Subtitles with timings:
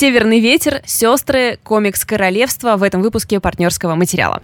[0.00, 4.42] «Северный ветер», «Сестры», комикс «Королевство» в этом выпуске партнерского материала.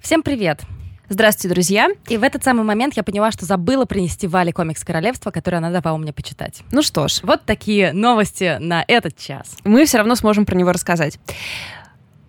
[0.00, 0.62] Всем привет!
[1.08, 1.88] Здравствуйте, друзья!
[2.08, 5.70] И в этот самый момент я поняла, что забыла принести Вале комикс Королевства, который она
[5.70, 6.64] давала мне почитать.
[6.72, 7.20] Ну что ж.
[7.22, 9.56] Вот такие новости на этот час.
[9.62, 11.20] Мы все равно сможем про него рассказать.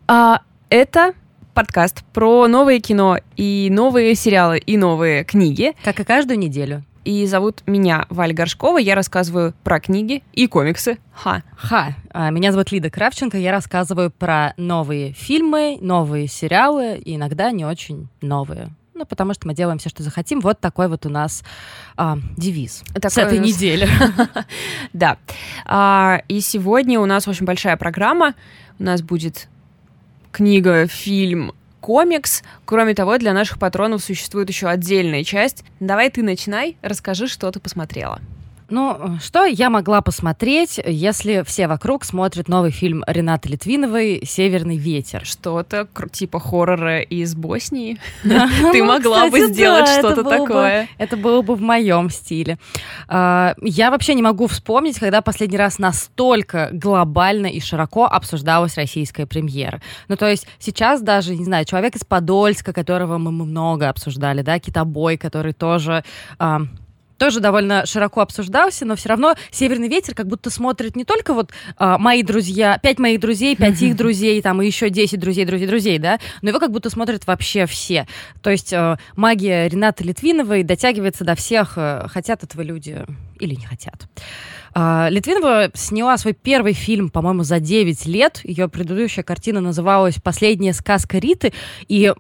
[0.08, 1.16] А, это
[1.56, 5.74] подкаст про новое кино и новые сериалы и новые книги.
[5.84, 6.84] Как и каждую неделю.
[7.06, 8.80] И зовут меня Валя Горшкова.
[8.80, 10.98] Я рассказываю про книги и комиксы.
[11.14, 11.44] Ха.
[11.56, 11.94] Ха.
[12.10, 13.38] А, меня зовут Лида Кравченко.
[13.38, 18.72] Я рассказываю про новые фильмы, новые сериалы и иногда не очень новые.
[18.96, 20.40] Ну, потому что мы делаем все, что захотим.
[20.40, 21.44] Вот такой вот у нас
[21.96, 23.48] а, девиз такой с этой нас...
[23.48, 23.88] недели.
[24.94, 25.20] Да.
[25.66, 28.34] А, и сегодня у нас очень большая программа.
[28.80, 29.48] У нас будет
[30.32, 31.54] книга, фильм,
[31.86, 32.42] комикс.
[32.66, 35.64] Кроме того, для наших патронов существует еще отдельная часть.
[35.80, 38.20] Давай ты начинай, расскажи, что ты посмотрела.
[38.70, 45.24] Ну, что я могла посмотреть, если все вокруг смотрят новый фильм Ренаты Литвиновой «Северный ветер»?
[45.24, 48.00] Что-то типа хоррора из Боснии.
[48.24, 50.88] Ты ну, могла бы сделать что-то такое.
[50.98, 52.58] Это было бы в моем стиле.
[53.08, 59.28] А, я вообще не могу вспомнить, когда последний раз настолько глобально и широко обсуждалась российская
[59.28, 59.82] премьера.
[60.08, 64.60] Ну, то есть сейчас даже, не знаю, человек из Подольска, которого мы много обсуждали, да,
[64.60, 66.04] Китобой, который тоже
[67.18, 71.52] тоже довольно широко обсуждался, но все равно «Северный ветер» как будто смотрит не только вот
[71.78, 75.68] а, мои друзья, пять моих друзей, пять их друзей, там, и еще десять друзей, друзей,
[75.68, 78.08] друзей, да, но его как будто смотрят вообще все.
[78.42, 83.06] То есть а, магия Ренаты Литвиновой дотягивается до всех, а, хотят этого люди
[83.40, 84.08] или не хотят.
[84.78, 88.42] А, Литвинова сняла свой первый фильм, по-моему, за 9 лет.
[88.44, 91.54] Ее предыдущая картина называлась «Последняя сказка Риты».
[91.88, 92.14] И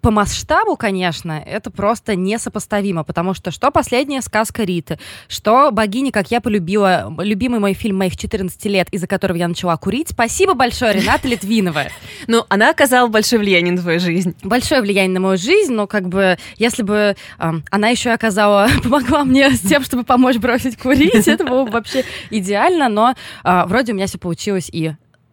[0.00, 4.98] по масштабу, конечно, это просто несопоставимо, потому что что «Последняя сказка Риты»,
[5.28, 9.76] что «Богиня, как я полюбила», любимый мой фильм моих 14 лет, из-за которого я начала
[9.76, 10.08] курить.
[10.08, 11.84] Спасибо большое, Рената Литвинова.
[12.28, 14.36] Ну, она оказала большое влияние на твою жизнь.
[14.44, 19.50] Большое влияние на мою жизнь, но как бы, если бы она еще оказала, помогла мне
[19.50, 23.94] с тем, чтобы помочь бросить курить, это было бы вообще идеально, но э, вроде у
[23.94, 24.92] меня все получилось и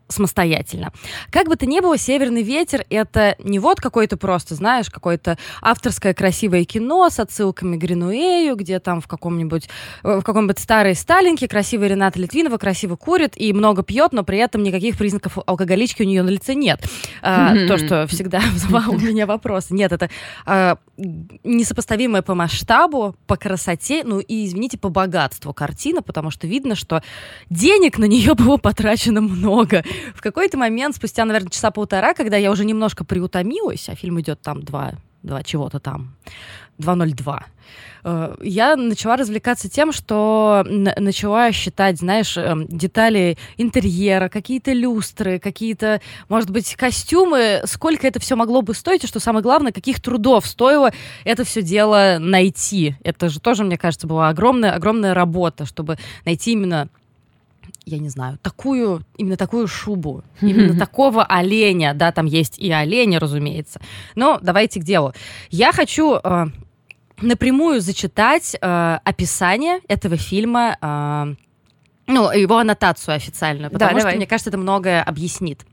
[0.10, 0.92] самостоятельно.
[1.30, 6.14] Как бы то ни было, «Северный ветер»— это не вот какой-то просто, знаешь, какое-то авторское
[6.14, 9.70] красивое кино с отсылками к Гринуэю, где там в каком-нибудь
[10.04, 14.64] в каком-нибудь старой Сталинке красивая Рената Литвинова красиво курит и много пьет, но при этом
[14.64, 16.82] никаких признаков алкоголички у нее на лице нет.
[17.22, 19.74] А, то, что всегда вызывало у меня вопросы.
[19.74, 20.10] Нет, это
[20.46, 20.78] а,
[21.44, 27.02] несопоставимая по масштабу, по красоте, ну и, извините, по богатству картина, потому что видно, что
[27.50, 29.84] денег на нее было потрачено много.
[30.16, 34.42] В какой-то момент, спустя, наверное, часа полтора, когда я уже немножко приутомилась, а фильм идет
[34.42, 34.94] там два,
[35.24, 36.16] два чего-то там,
[36.80, 37.40] 2.02,
[38.04, 46.02] э, я начала развлекаться тем, что начала считать, знаешь, эм, детали интерьера, какие-то люстры, какие-то,
[46.30, 50.46] может быть, костюмы, сколько это все могло бы стоить, и что самое главное, каких трудов
[50.46, 50.92] стоило
[51.26, 52.96] это все дело найти.
[53.04, 56.90] Это же тоже, мне кажется, была огромная, огромная работа, чтобы найти именно
[57.86, 63.18] я не знаю, такую, именно такую шубу, именно такого оленя, да, там есть и олени,
[63.18, 63.80] разумеется.
[64.16, 65.14] Но давайте к делу.
[65.50, 66.46] Я хочу э,
[67.22, 71.36] напрямую зачитать э, описание этого фильма, э,
[72.08, 74.16] ну, его аннотацию официальную, потому да, что, давай.
[74.18, 75.66] мне кажется, это многое объяснит.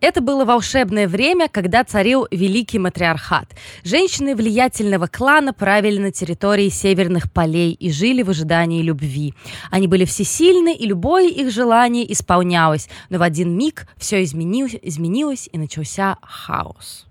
[0.00, 3.54] Это было волшебное время, когда царил великий матриархат.
[3.82, 9.34] Женщины влиятельного клана правили на территории северных полей и жили в ожидании любви.
[9.70, 15.48] Они были всесильны, и любое их желание исполнялось, но в один миг все изменилось, изменилось
[15.50, 17.06] и начался хаос.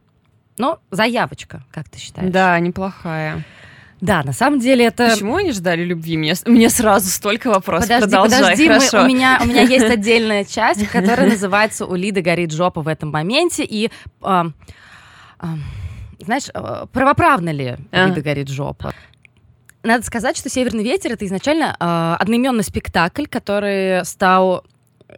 [0.58, 2.32] Ну, заявочка, как ты считаешь?
[2.32, 3.44] Да, неплохая.
[4.00, 5.10] Да, на самом деле это...
[5.10, 6.18] Почему они ждали любви?
[6.18, 7.90] Мне, мне сразу столько вопросов.
[7.90, 8.98] Подожди, Продолжай, подожди, хорошо.
[8.98, 12.88] Мы, у, меня, у меня есть отдельная часть, которая называется «У Лиды горит жопа в
[12.88, 13.64] этом моменте».
[13.64, 13.90] И,
[14.22, 14.44] э,
[15.42, 15.46] э,
[16.20, 18.94] знаешь, э, правоправно ли у Лиды горит жопа?
[19.84, 24.64] Надо сказать, что «Северный ветер»— это изначально э, одноименный спектакль, который стал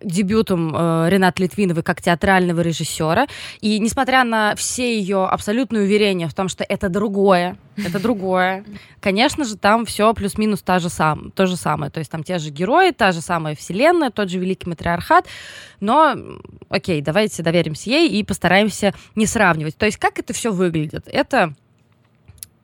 [0.01, 3.27] дебютом э, Ренат Литвиновой как театрального режиссера.
[3.61, 8.65] И несмотря на все ее абсолютное уверение в том, что это другое, это другое,
[8.99, 11.91] конечно же, там все плюс-минус та же сам, то же самое.
[11.91, 15.25] То есть там те же герои, та же самая вселенная, тот же великий матриархат.
[15.79, 16.15] Но,
[16.69, 19.77] окей, давайте доверимся ей и постараемся не сравнивать.
[19.77, 21.07] То есть как это все выглядит?
[21.07, 21.53] Это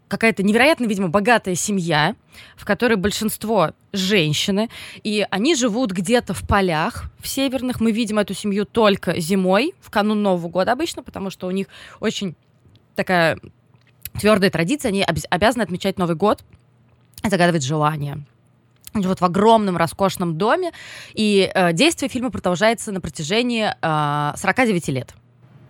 [0.08, 2.16] какая-то невероятно, видимо, богатая семья,
[2.56, 4.70] в которой большинство женщины,
[5.04, 7.80] и они живут где-то в полях, в северных.
[7.80, 11.68] Мы видим эту семью только зимой, в канун Нового года обычно, потому что у них
[12.00, 12.36] очень
[12.96, 13.40] такая
[14.20, 16.44] твердая традиция, они обязаны отмечать Новый год,
[17.24, 18.26] загадывать желания.
[18.94, 20.72] вот в огромном роскошном доме,
[21.14, 25.14] и э, действие фильма продолжается на протяжении э, 49 лет.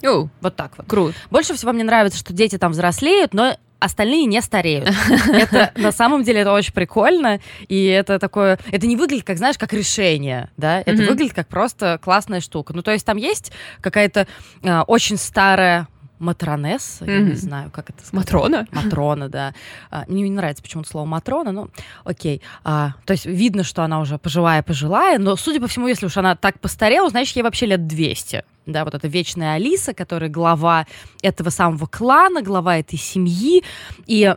[0.04, 0.88] О, Вот так вот.
[0.88, 1.16] круто.
[1.32, 4.92] Больше всего мне нравится, что дети там взрослеют, но остальные не стареют.
[5.28, 9.58] Это на самом деле это очень прикольно, и это такое, это не выглядит как, знаешь,
[9.58, 12.74] как решение, да, это выглядит как просто классная штука.
[12.74, 13.52] Ну, то есть там есть
[13.82, 14.28] какая-то
[14.64, 15.88] э, очень старая
[16.20, 18.14] матронесса, я не знаю, как это сказать.
[18.14, 18.68] Матрона?
[18.72, 19.54] Матрона, да.
[19.92, 21.70] А, мне не нравится почему-то слово Матрона, но
[22.04, 22.42] окей.
[22.64, 26.36] А, то есть видно, что она уже пожилая-пожилая, но, судя по всему, если уж она
[26.36, 28.44] так постарела, значит, ей вообще лет 200.
[28.66, 30.88] Да, вот эта вечная Алиса, которая глава
[31.22, 33.64] этого самого клана, глава этой семьи.
[34.08, 34.36] И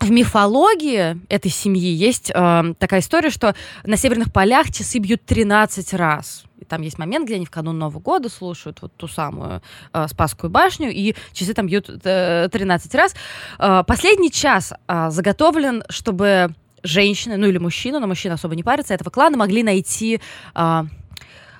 [0.00, 3.54] в мифологии этой семьи есть э, такая история, что
[3.84, 6.44] на северных полях часы бьют 13 раз.
[6.58, 9.62] И там есть момент, где они в канун Нового года слушают вот ту самую
[9.92, 13.14] э, Спасскую башню, и часы там бьют э, 13 раз.
[13.58, 18.94] Э, последний час э, заготовлен, чтобы женщины, ну или мужчины, но мужчины особо не парятся,
[18.94, 20.20] этого клана могли найти,
[20.54, 20.82] э,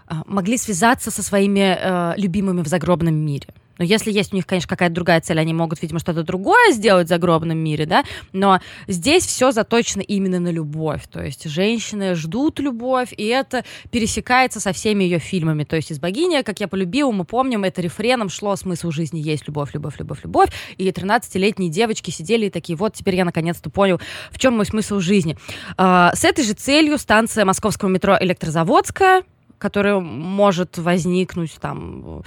[0.09, 3.49] э, могли связаться со своими э, любимыми в загробном мире.
[3.81, 7.07] Но если есть у них, конечно, какая-то другая цель, они могут, видимо, что-то другое сделать
[7.07, 11.09] в загробном мире, да, но здесь все заточено именно на любовь.
[11.11, 15.65] То есть женщины ждут любовь, и это пересекается со всеми ее фильмами.
[15.65, 19.49] То есть из «Богиня», как я полюбила, мы помним, это рефреном шло «Смысл жизни есть
[19.49, 23.99] любовь, любовь, любовь, любовь», и 13-летние девочки сидели и такие, вот теперь я наконец-то понял,
[24.31, 25.39] в чем мой смысл жизни.
[25.79, 29.23] А, С этой же целью станция московского метро «Электрозаводская»,
[29.61, 32.23] которая может возникнуть там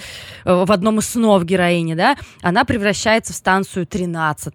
[0.46, 4.54] в одном из снов героини, да, она превращается в станцию 13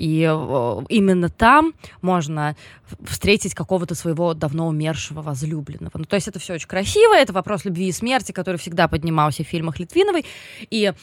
[0.00, 2.56] и э, именно там можно
[3.04, 5.92] встретить какого-то своего давно умершего возлюбленного.
[5.98, 9.44] Ну, то есть это все очень красиво, это вопрос любви и смерти, который всегда поднимался
[9.44, 10.24] в фильмах Литвиновой.
[10.70, 10.94] И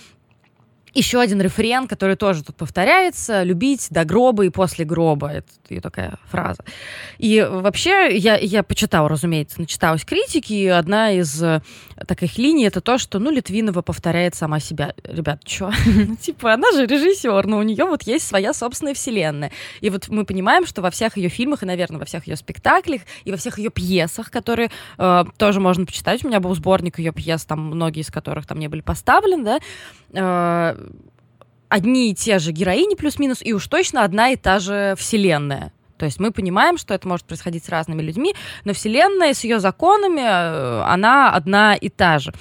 [0.97, 3.43] еще один рефрен, который тоже тут повторяется.
[3.43, 5.29] «Любить до гроба и после гроба».
[5.29, 6.63] Это ее такая фраза.
[7.17, 11.61] И вообще я, я почитала, разумеется, начиталась критики, и одна из э,
[12.07, 14.93] таких линий это то, что, ну, Литвинова повторяет сама себя.
[15.03, 15.71] Ребят, что?
[16.21, 19.51] Типа, она же режиссер, но у нее вот есть своя собственная вселенная.
[19.81, 23.01] И вот мы понимаем, что во всех ее фильмах, и, наверное, во всех ее спектаклях,
[23.23, 26.23] и во всех ее пьесах, которые э, тоже можно почитать.
[26.23, 29.59] У меня был сборник ее пьес, там многие из которых там не были поставлены, да,
[30.13, 30.89] э,
[31.69, 35.71] одни и те же героини плюс-минус, и уж точно одна и та же вселенная.
[35.97, 39.59] То есть мы понимаем, что это может происходить с разными людьми, но вселенная с ее
[39.59, 42.33] законами, э, она одна и та же.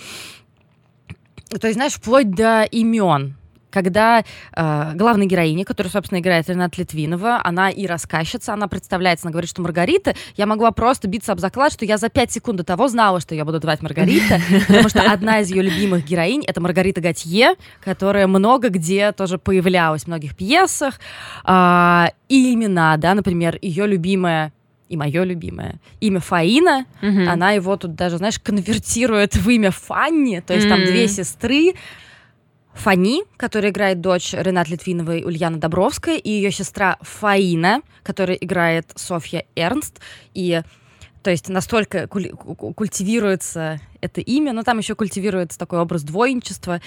[1.49, 3.36] То есть, знаешь, вплоть до имен.
[3.77, 4.25] Когда
[4.55, 9.51] э, главная героиня, которая, собственно, играет Рената Литвинова, она и рассказчица, она представляется, она говорит,
[9.51, 12.89] что Маргарита, я могла просто биться об заклад, что я за пять секунд до того
[12.89, 17.03] знала, что я буду звать Маргарита, потому что одна из ее любимых героинь— это Маргарита
[17.03, 17.51] Готье,
[17.85, 20.99] которая много где тоже появлялась в многих пьесах.
[21.45, 24.55] А, и имена, да, например, ее любимая
[24.89, 27.29] и мое любимое имя Фаина, Мгм.
[27.29, 30.87] она его тут даже, знаешь, конвертирует в имя Фанни, то есть там Мгм.
[30.87, 31.75] две сестры.
[32.77, 39.45] Фани, которая играет дочь Ренат Литвиновой, Ульяна Добровская, и ее сестра Фаина, которая играет Софья
[39.57, 40.01] Эрнст.
[40.35, 40.63] И
[41.23, 46.81] то есть настолько куль- ку- культивируется это имя, но там еще культивируется такой образ двойничества.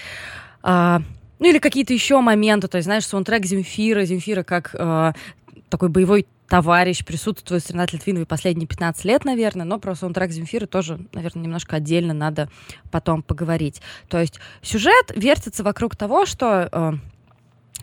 [0.62, 1.02] А,
[1.40, 5.14] ну или какие-то еще моменты, то есть, знаешь, саундтрек Земфира, Земфира как а,
[5.70, 10.66] такой боевой товарищ присутствует с Ренатой Литвиновой последние 15 лет, наверное, но про саундтрек Земфиры
[10.66, 12.50] тоже, наверное, немножко отдельно надо
[12.92, 13.82] потом поговорить.
[14.10, 16.94] То есть сюжет вертится вокруг того, что э,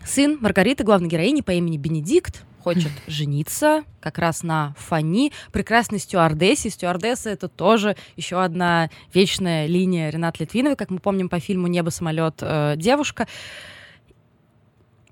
[0.05, 6.69] сын Маргариты, главной героини по имени Бенедикт, хочет жениться как раз на Фани, прекрасной стюардессе.
[6.69, 11.89] Стюардесса— это тоже еще одна вечная линия Ренат Литвиновой, как мы помним по фильму «Небо,
[11.89, 13.27] самолет, э, девушка».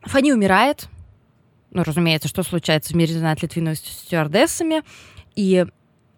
[0.02, 0.90] Фани умирает,
[1.76, 4.82] ну, разумеется, что случается в мире Ренат Литвиновой с стюардессами,
[5.36, 5.66] и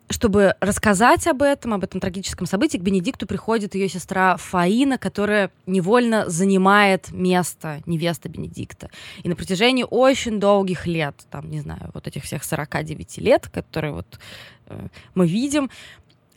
[0.10, 5.50] чтобы рассказать об этом, об этом трагическом событии, к Бенедикту приходит ее сестра Фаина, которая
[5.66, 8.92] невольно занимает место невесты Бенедикта.
[9.24, 13.94] И на протяжении очень долгих лет, там, не знаю, вот этих всех 49 лет, которые
[13.94, 14.20] вот
[14.68, 15.72] э, мы видим,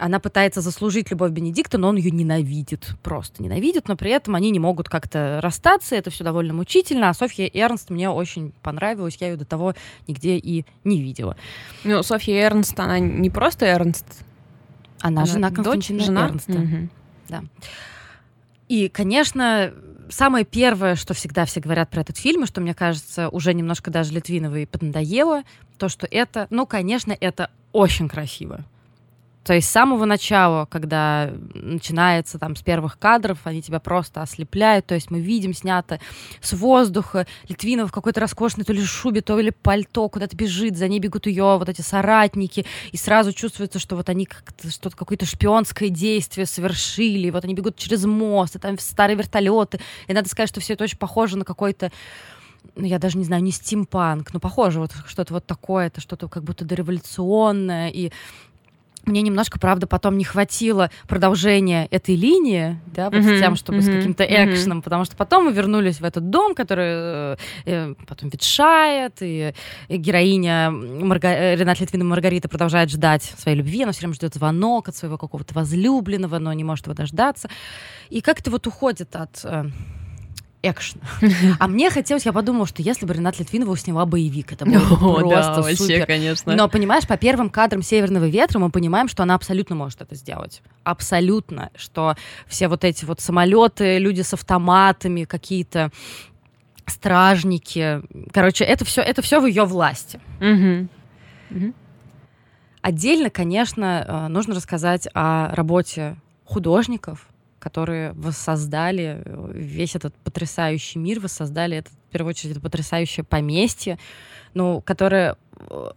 [0.01, 4.51] она пытается заслужить любовь Бенедикта, но он ее ненавидит, просто ненавидит, но при этом они
[4.51, 9.29] не могут как-то расстаться, это все довольно мучительно, а Софья Эрнст мне очень понравилась, я
[9.29, 9.75] ее до того
[10.09, 11.37] нигде и не видела.
[11.85, 14.07] Ну, Софья Эрнст, она не просто Эрнст.
[15.01, 16.27] Она, жена дочь, Константина жена.
[16.27, 16.53] Эрнста.
[16.53, 16.91] Мгм.
[18.69, 19.73] И, конечно,
[20.09, 23.91] самое первое, что всегда все говорят про этот фильм, и что, мне кажется, уже немножко
[23.91, 25.43] даже Литвиновой поднадоело,
[25.79, 28.65] то, что это, ну, конечно, это очень красиво.
[29.45, 34.87] То есть с самого начала, когда начинается там с первых кадров, они тебя просто ослепляют.
[34.87, 35.99] То есть мы видим снято
[36.43, 40.89] с воздуха Литвинова в какой-то роскошной то ли шубе, то ли пальто, куда-то бежит, за
[40.89, 45.25] ней бегут ее вот эти соратники, и сразу чувствуется, что вот они как-то что-то какое-то
[45.25, 49.81] шпионское действие совершили, вот они бегут через мост, и там старые вертолеты.
[50.07, 51.91] И надо сказать, что все это очень похоже на какой-то
[52.75, 56.29] ну, я даже не знаю, не стимпанк, но похоже, вот что-то вот такое, это что-то
[56.29, 58.13] как будто дореволюционное, и
[59.05, 63.79] мне немножко, правда, потом не хватило продолжения этой линии, да, вот mm-hmm, с тем, чтобы
[63.79, 64.83] mm-hmm, с каким-то экшеном, mm-hmm.
[64.83, 69.55] потому что потом мы вернулись в этот дом, который э, э потом ветшает, и,
[69.89, 71.29] и героиня Марга...
[71.29, 75.19] Э, Ренат Литвин Маргарита продолжает ждать своей любви, она все время ждет звонок от своего
[75.19, 77.49] какого-то возлюбленного, но не может его дождаться.
[78.11, 79.41] И как-то вот уходит от...
[79.45, 79.65] Э,
[80.63, 81.01] экшен.
[81.59, 85.21] А мне хотелось, я подумала, что если бы Ренат Литвинова сняла боевик, это было бы
[85.29, 86.07] просто да, вообще, супер.
[86.07, 86.55] конечно.
[86.55, 90.63] Но, понимаешь, по первым кадрам «Северного ветра» мы понимаем, что она абсолютно может это сделать.
[90.85, 91.71] Абсолютно.
[91.75, 95.91] Что все вот эти вот самолеты, люди с автоматами, какие-то
[96.87, 98.03] стражники.
[98.33, 100.21] Короче, это все, это все в ее власти.
[100.41, 100.89] Угу.
[101.51, 101.75] Угу.
[102.83, 107.29] Отдельно, конечно, э, нужно рассказать о работе художников,
[107.61, 113.99] которые воссоздали э, весь этот потрясающий мир, воссоздали этот, в первую очередь, это потрясающее поместье,
[114.55, 115.37] ну, которое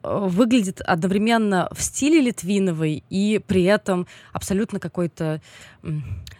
[0.03, 5.41] выглядит одновременно в стиле Литвиновой и при этом абсолютно какой-то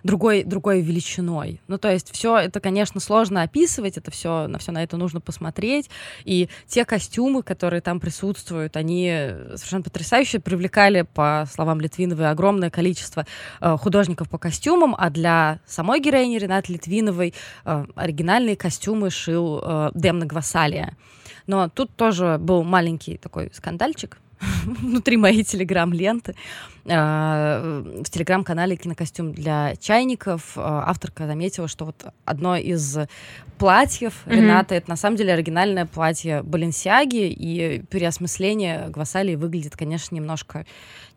[0.04, 1.62] другой, другой величиной.
[1.68, 5.22] Ну, то есть все это, конечно, сложно описывать, это все, на все на это нужно
[5.22, 5.90] посмотреть.
[6.24, 9.10] И те костюмы, которые там присутствуют, они
[9.56, 13.26] совершенно потрясающе привлекали, по словам Литвиновой, огромное количество
[13.60, 17.34] э, художников по костюмам, а для самой героини Ренаты Литвиновой
[17.66, 20.96] э, оригинальные костюмы шил э, Демна Гвасалия.
[21.48, 24.18] Но тут тоже был маленький такой скандальчик,
[24.66, 26.36] внутри моей телеграм-ленты.
[26.86, 32.98] А, в телеграм-канале «Кинокостюм для чайников» а, авторка заметила, что вот одно из
[33.58, 34.36] платьев mm-hmm.
[34.36, 40.66] Рената, это на самом деле оригинальное платье Баленсиаги, и переосмысление Гвасалии выглядит, конечно, немножко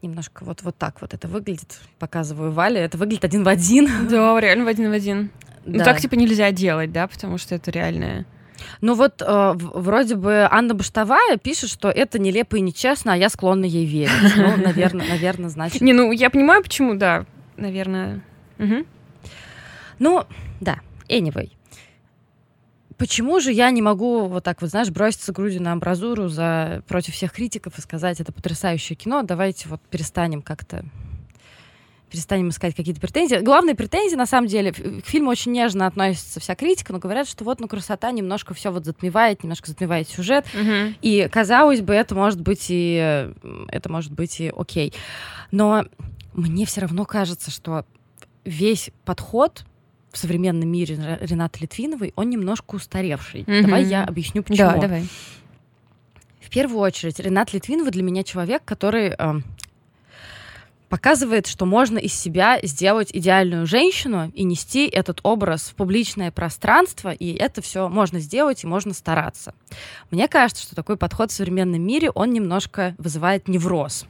[0.03, 1.81] немножко вот, вот так вот это выглядит.
[1.99, 3.89] Показываю Вале, это выглядит один в один.
[4.09, 5.31] Да, реально в один в один.
[5.65, 5.79] Ну, да.
[5.79, 8.25] Ну, так, типа, нельзя делать, да, потому что это реальное.
[8.81, 13.29] Ну вот э, вроде бы Анна Баштовая пишет, что это нелепо и нечестно, а я
[13.29, 14.37] склонна ей верить.
[14.37, 15.81] Ну, наверное, наверное, значит...
[15.81, 18.23] Не, ну я понимаю, почему, да, наверное.
[18.59, 18.87] Угу.
[19.99, 20.25] Ну,
[20.61, 21.51] да, anyway.
[22.99, 27.15] Почему же я не могу вот так вот, знаешь, броситься грудью на амбразуру за против
[27.15, 30.85] всех критиков и сказать, это потрясающее кино, давайте вот перестанем как-то
[32.11, 33.37] перестанем искать какие-то претензии.
[33.37, 37.45] Главные претензии, на самом деле, к фильму очень нежно относится вся критика, но говорят, что
[37.45, 40.47] вот, ну, красота немножко все вот затмевает, немножко затмевает сюжет.
[40.55, 40.95] Uh-huh.
[41.03, 43.29] И, казалось бы, это может быть и...
[43.69, 44.93] Это может быть и окей.
[45.51, 45.85] Но
[46.33, 47.85] мне все равно кажется, что
[48.45, 49.65] весь подход
[50.13, 53.43] в современном мире Ренаты Литвиновой, он немножко устаревший.
[53.43, 53.63] Uh-huh.
[53.63, 54.71] Давай я объясню, почему.
[54.71, 55.07] Да, давай.
[56.41, 59.35] В первую очередь, Ренат Литвинова для меня человек, который э,
[60.89, 67.13] показывает, что можно из себя сделать идеальную женщину и нести этот образ в публичное пространство,
[67.13, 69.55] и это все можно сделать и можно стараться.
[70.11, 74.07] Мне кажется, что такой подход в современном мире, он немножко вызывает невроз.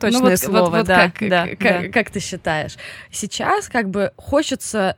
[0.00, 1.10] Точное слово, да.
[1.10, 2.76] Как ты считаешь?
[3.10, 4.96] Сейчас как бы хочется,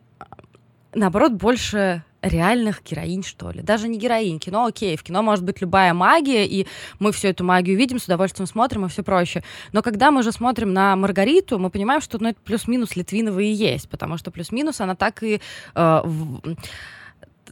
[0.94, 3.62] наоборот, больше реальных героинь, что ли.
[3.62, 4.38] Даже не героинь.
[4.38, 6.66] Кино окей, в кино может быть любая магия, и
[6.98, 9.44] мы всю эту магию видим, с удовольствием смотрим и все прочее.
[9.72, 13.50] Но когда мы же смотрим на Маргариту, мы понимаем, что ну, это плюс-минус Литвинова и
[13.50, 15.40] есть, потому что плюс-минус она так и...
[15.74, 16.40] Э, в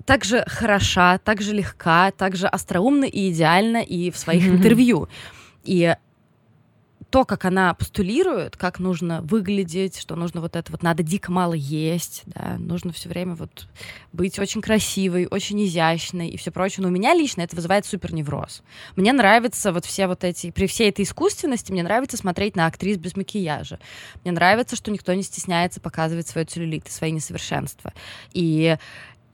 [0.04, 5.08] так же хороша, так же легка, так же остроумна и идеальна и в своих интервью.
[5.64, 5.96] И
[7.10, 11.54] то, как она постулирует, как нужно выглядеть, что нужно вот это вот, надо дико мало
[11.54, 13.68] есть, да, нужно все время вот
[14.12, 16.82] быть очень красивой, очень изящной и все прочее.
[16.82, 18.62] Но у меня лично это вызывает супер невроз.
[18.96, 22.98] Мне нравится вот все вот эти, при всей этой искусственности, мне нравится смотреть на актрис
[22.98, 23.78] без макияжа.
[24.25, 27.92] Мне нравится, что никто не стесняется показывать свой целлюлит и свои несовершенства.
[28.32, 28.76] И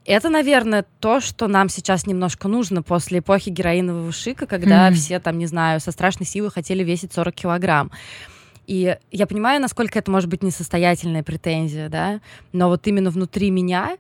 [0.04, 4.94] это, наверное, то, что нам сейчас немножко нужно после эпохи героинового шика, когда mm-hmm.
[4.94, 7.90] все там, не знаю, со страшной силой хотели весить 40 килограмм.
[8.66, 12.20] И я понимаю, насколько это может быть несостоятельная претензия, да,
[12.52, 13.96] но вот именно внутри меня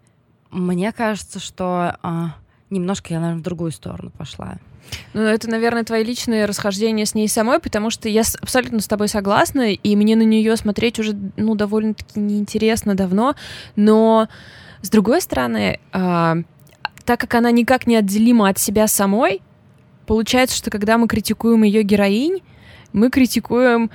[0.52, 2.36] мне кажется, что а,
[2.70, 4.58] немножко я, наверное, в другую сторону пошла.
[5.14, 9.08] Ну, это, наверное, твои личные расхождения с ней самой, потому что я абсолютно с тобой
[9.08, 13.34] согласна, и мне на нее смотреть уже, ну, довольно-таки неинтересно давно,
[13.76, 14.28] но
[14.82, 16.34] с другой стороны, э,
[17.04, 19.40] так как она никак не отделима от себя самой,
[20.06, 22.42] получается, что когда мы критикуем ее героинь,
[22.92, 23.90] мы критикуем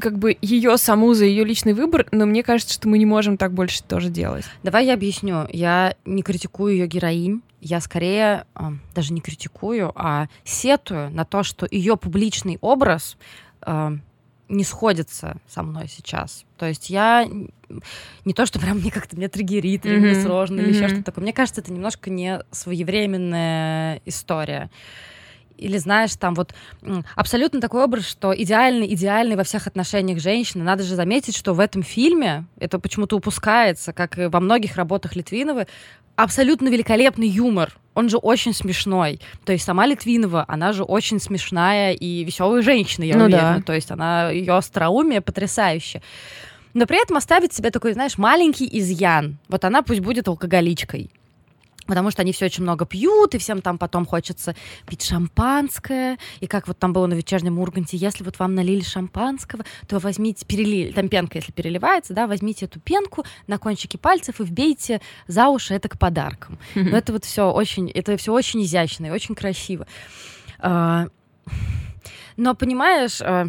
[0.00, 3.36] как бы ее саму за ее личный выбор, но мне кажется, что мы не можем
[3.36, 4.44] так больше тоже делать.
[4.62, 5.46] Давай я объясню.
[5.50, 7.42] Я не критикую ее героинь.
[7.60, 8.62] Я скорее э,
[8.94, 13.16] даже не критикую, а сетую на то, что ее публичный образ
[13.66, 13.98] э,
[14.48, 16.44] не сходится со мной сейчас.
[16.56, 17.28] То есть я
[18.24, 20.00] не то, что прям мне как-то меня триггерит, или mm-hmm.
[20.00, 20.64] мне сложно, mm-hmm.
[20.64, 21.22] или еще что-то такое.
[21.22, 24.70] Мне кажется, это немножко не своевременная история
[25.58, 26.54] или знаешь, там вот
[27.14, 30.64] абсолютно такой образ, что идеальный, идеальный во всех отношениях женщины.
[30.64, 35.16] Надо же заметить, что в этом фильме, это почему-то упускается, как и во многих работах
[35.16, 35.66] Литвиновой,
[36.16, 37.76] абсолютно великолепный юмор.
[37.94, 39.20] Он же очень смешной.
[39.44, 43.56] То есть сама Литвинова, она же очень смешная и веселая женщина, я ну уверена.
[43.58, 43.62] Да.
[43.62, 46.02] То есть она, ее остроумие потрясающе.
[46.74, 49.38] Но при этом оставит себе такой, знаешь, маленький изъян.
[49.48, 51.10] Вот она пусть будет алкоголичкой
[51.88, 54.54] потому что они все очень много пьют, и всем там потом хочется
[54.86, 59.64] пить шампанское, и как вот там было на вечернем Урганте, если вот вам налили шампанского,
[59.88, 64.44] то возьмите, перелили, там пенка, если переливается, да, возьмите эту пенку на кончики пальцев и
[64.44, 66.58] вбейте за уши это к подаркам.
[66.74, 66.90] Mm-hmm.
[66.90, 69.86] Но это вот все очень, это все очень изящно и очень красиво.
[70.58, 71.06] А,
[72.36, 73.46] но понимаешь, а,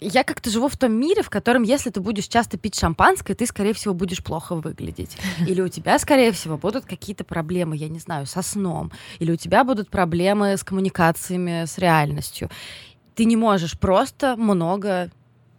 [0.00, 3.46] я как-то живу в том мире, в котором, если ты будешь часто пить шампанское, ты,
[3.46, 5.16] скорее всего, будешь плохо выглядеть.
[5.46, 8.90] Или у тебя, скорее всего, будут какие-то проблемы, я не знаю, со сном.
[9.18, 12.50] Или у тебя будут проблемы с коммуникациями, с реальностью.
[13.14, 15.10] Ты не можешь просто много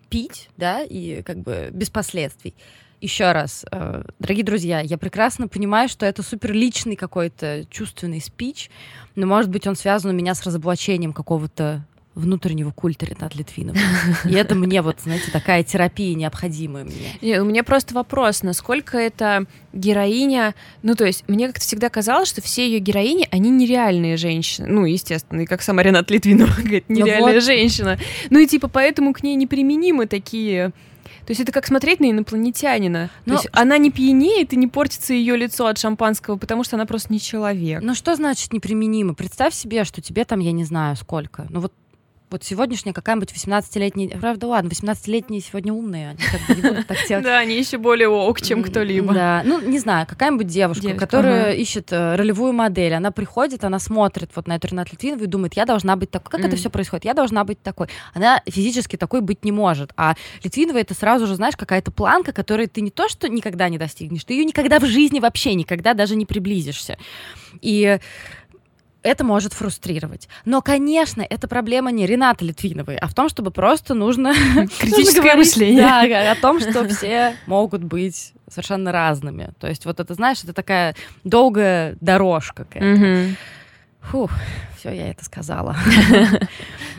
[0.09, 2.55] пить, да, и как бы без последствий.
[3.01, 8.69] Еще раз, э, дорогие друзья, я прекрасно понимаю, что это супер личный какой-то чувственный спич,
[9.15, 11.83] но, может быть, он связан у меня с разоблачением какого-то
[12.13, 13.77] внутреннего культа Ренат Литвинова.
[14.25, 17.17] И это мне вот, знаете, такая терапия необходимая мне.
[17.21, 20.53] Не, у меня просто вопрос, насколько это героиня...
[20.83, 24.67] Ну, то есть, мне как-то всегда казалось, что все ее героини, они нереальные женщины.
[24.67, 27.43] Ну, естественно, и как сама Ренат Литвинова говорит, ну нереальная вот.
[27.43, 27.97] женщина.
[28.29, 30.71] Ну и типа поэтому к ней неприменимы такие...
[31.25, 33.09] То есть это как смотреть на инопланетянина.
[33.25, 33.35] Но...
[33.35, 36.85] То есть она не пьянеет и не портится ее лицо от шампанского, потому что она
[36.85, 37.81] просто не человек.
[37.81, 39.13] Ну что значит неприменимо?
[39.13, 41.45] Представь себе, что тебе там, я не знаю, сколько.
[41.49, 41.73] Ну вот
[42.31, 46.97] вот сегодняшняя какая-нибудь 18-летняя, правда, ладно, 18-летние сегодня умные, они как бы не будут так
[47.07, 47.25] делать.
[47.31, 49.13] Да, они еще более ок, чем кто-либо.
[49.13, 54.31] Да, ну, не знаю, какая-нибудь девушка, которая ищет э, ролевую модель, она приходит, она смотрит
[54.35, 56.31] вот на эту Ренату Литвинову и думает, я должна быть такой.
[56.31, 57.05] Как это все происходит?
[57.05, 57.87] Я должна быть такой.
[58.13, 59.91] Она физически такой быть не может.
[59.97, 63.77] А Литвинова это сразу же, знаешь, какая-то планка, которой ты не то, что никогда не
[63.77, 66.97] достигнешь, ты ее никогда в жизни вообще никогда даже не приблизишься.
[67.61, 67.99] И
[69.03, 70.27] это может фрустрировать.
[70.45, 74.33] Но, конечно, это проблема не Рената Литвиновой, а в том, чтобы просто нужно...
[74.79, 75.81] Критическое мышление.
[75.81, 79.53] Да, о том, что все могут быть совершенно разными.
[79.59, 82.67] То есть вот это, знаешь, это такая долгая дорожка.
[84.01, 84.31] Фух,
[84.77, 85.75] все, я это сказала.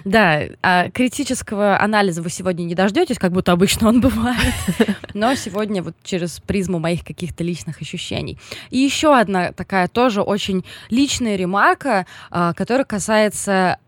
[0.04, 4.52] Да, а критического анализа вы сегодня не дождетесь, как будто обычно он бывает.
[5.14, 8.36] Но сегодня вот через призму моих каких-то личных ощущений.
[8.70, 13.78] И еще одна такая тоже очень личная ремарка, а, которая касается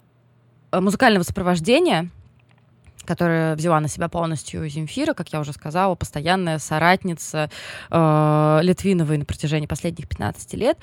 [0.70, 2.11] э, музыкального сопровождения
[3.05, 7.50] которая взяла на себя полностью Земфира, как я уже сказала, постоянная соратница
[7.90, 10.79] э, Литвиновой на протяжении последних 15 лет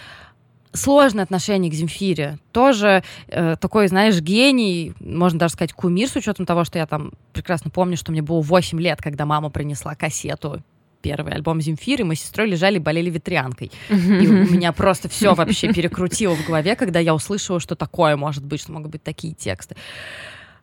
[0.73, 2.39] сложное отношение к Земфире.
[2.51, 7.12] Тоже э, такой, знаешь, гений, можно даже сказать, кумир, с учетом того, что я там
[7.34, 10.63] прекрасно помню, что мне было 8 лет, когда мама принесла кассету
[11.01, 13.71] первый альбом Земфиры, мы с сестрой лежали, болели ветрянкой.
[13.89, 18.43] И у меня просто все вообще перекрутило в голове, когда я услышала, что такое может
[18.43, 19.75] быть, что могут быть такие тексты.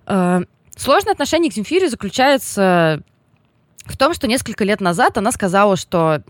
[0.07, 0.42] Э,
[0.77, 3.03] сложное отношение к Земфире заключается
[3.85, 6.23] в том, что несколько лет назад она сказала, что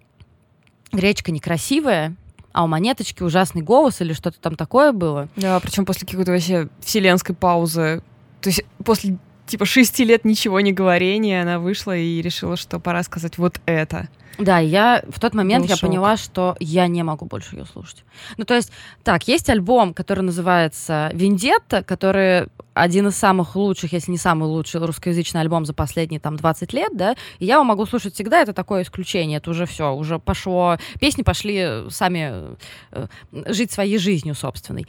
[0.93, 2.17] гречка некрасивая,
[2.59, 5.29] а у монеточки ужасный голос или что-то там такое было.
[5.37, 8.03] Да, причем после какой-то вообще вселенской паузы.
[8.41, 9.17] То есть после
[9.49, 14.09] типа шести лет ничего не говорения она вышла и решила, что пора сказать вот это.
[14.39, 15.89] Да, я в тот момент Был я шок.
[15.89, 18.05] поняла, что я не могу больше ее слушать.
[18.37, 18.71] Ну, то есть,
[19.03, 24.81] так, есть альбом, который называется «Вендетта», который один из самых лучших, если не самый лучший
[24.81, 28.53] русскоязычный альбом за последние там 20 лет, да, и я его могу слушать всегда, это
[28.53, 32.57] такое исключение, это уже все, уже пошло, песни пошли сами
[32.93, 33.07] э,
[33.49, 34.87] жить своей жизнью собственной.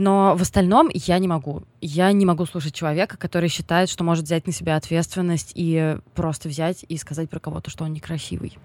[0.00, 1.62] Но в остальном я не могу.
[1.82, 6.48] Я не могу слушать человека, который считает, что может взять на себя ответственность и просто
[6.48, 8.56] взять и сказать про кого-то, что он некрасивый.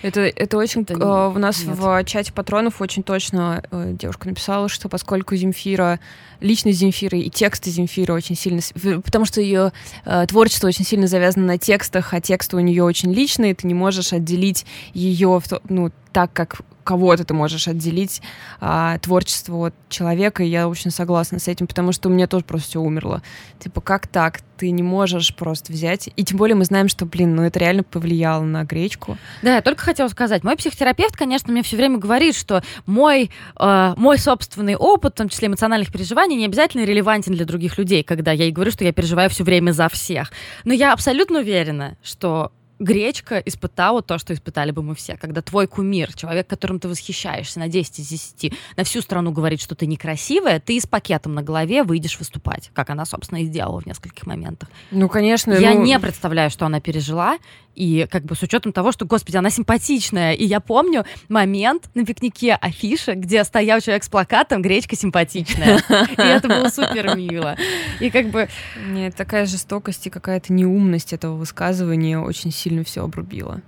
[0.00, 0.80] Это, это очень...
[0.82, 1.76] Это э, у нас нет.
[1.76, 6.00] в чате патронов очень точно э, девушка написала, что поскольку Земфира,
[6.40, 8.62] личность Земфиры и тексты Земфиры очень сильно...
[9.02, 9.72] Потому что ее
[10.06, 13.74] э, творчество очень сильно завязано на текстах, а тексты у нее очень личные, ты не
[13.74, 18.22] можешь отделить ее ну, так, как кого-то ты можешь отделить
[18.60, 22.44] а, творчество от человека, и я очень согласна с этим, потому что у меня тоже
[22.44, 23.22] просто все умерло.
[23.58, 24.40] Типа, как так?
[24.56, 26.08] Ты не можешь просто взять.
[26.14, 29.18] И тем более мы знаем, что, блин, ну это реально повлияло на гречку.
[29.42, 30.44] Да, я только хотела сказать.
[30.44, 35.28] Мой психотерапевт, конечно, мне все время говорит, что мой, э, мой собственный опыт, в том
[35.28, 38.92] числе эмоциональных переживаний, не обязательно релевантен для других людей, когда я ей говорю, что я
[38.92, 40.30] переживаю все время за всех.
[40.64, 45.16] Но я абсолютно уверена, что гречка испытала то, что испытали бы мы все.
[45.16, 49.60] Когда твой кумир, человек, которым ты восхищаешься на 10 из 10, на всю страну говорит,
[49.60, 53.80] что ты некрасивая, ты с пакетом на голове выйдешь выступать, как она, собственно, и сделала
[53.80, 54.68] в нескольких моментах.
[54.90, 55.52] Ну, конечно.
[55.52, 55.82] Я ну...
[55.82, 57.38] не представляю, что она пережила,
[57.74, 60.32] и как бы с учетом того, что, господи, она симпатичная.
[60.32, 65.78] И я помню момент на пикнике афиши, где стоял человек с плакатом «Гречка симпатичная».
[65.88, 67.56] И это было супер мило.
[68.00, 68.48] И как бы...
[68.88, 73.62] Нет, такая жестокость и какая-то неумность этого высказывания очень сильно все обрубила.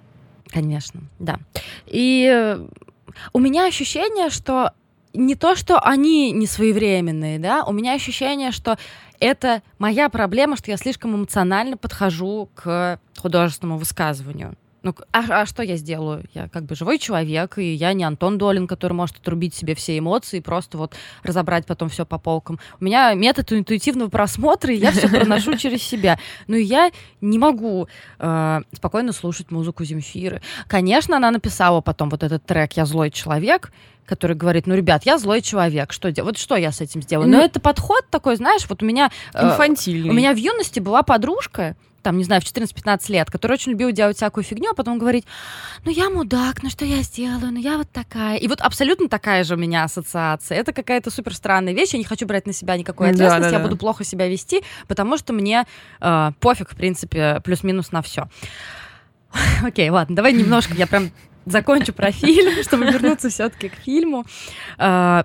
[0.51, 1.39] Конечно, да.
[1.87, 2.57] И
[3.33, 4.73] у меня ощущение, что
[5.15, 8.77] не то, что они не своевременные, да, у меня ощущение, что
[9.21, 14.57] это моя проблема, что я слишком эмоционально подхожу к художественному высказыванию.
[14.85, 16.27] Ну, а, а что я сделаю?
[16.35, 19.99] Я как бы живой человек, и я не Антон Долин, который может отрубить себе все
[19.99, 22.61] эмоции и просто вот разобрать потом все по полкам.
[22.81, 26.19] У меня метод интуитивного просмотра, и я все проношу через себя.
[26.49, 26.91] Но я
[27.23, 30.43] не могу э, спокойно слушать музыку Земфиры.
[30.69, 33.73] Конечно, она написала потом вот этот трек «Я злой человек»,
[34.05, 36.35] который говорит, ну, ребят, я злой человек, что делать?
[36.35, 37.31] Вот что я с этим сделаю?
[37.31, 39.11] Но ну, это подход такой, знаешь, вот у меня...
[39.33, 40.09] Э, Инфантильный.
[40.09, 43.73] Э, у меня в юности была подружка, там, не знаю, в 14-15 лет, которая очень
[43.73, 45.25] любила делать всякую фигню, а потом говорить,
[45.85, 48.37] ну я мудак, ну что я сделаю, ну я вот такая.
[48.37, 50.59] И вот абсолютно такая же у меня ассоциация.
[50.59, 53.57] Это какая-то супер странная вещь, я не хочу брать на себя никакой ответственности, да, да,
[53.57, 55.65] я буду плохо себя вести, потому что мне
[56.01, 58.29] э, пофиг, в принципе, плюс-минус на все.
[59.65, 61.11] Окей, ладно, давай немножко, я прям
[61.47, 64.25] закончу про фильм, чтобы вернуться все-таки к фильму.
[64.79, 65.25] А,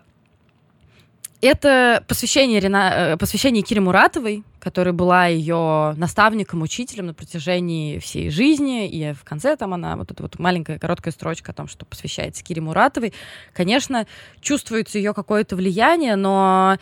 [1.42, 2.92] это посвящение, Рена...
[2.94, 8.90] Э, посвящение Кире Муратовой, которая была ее наставником, учителем на протяжении всей жизни.
[8.90, 12.44] И в конце там она, вот эта вот маленькая короткая строчка о том, что посвящается
[12.44, 13.14] Кире Муратовой.
[13.54, 14.06] Конечно,
[14.42, 16.78] чувствуется ее какое-то влияние, но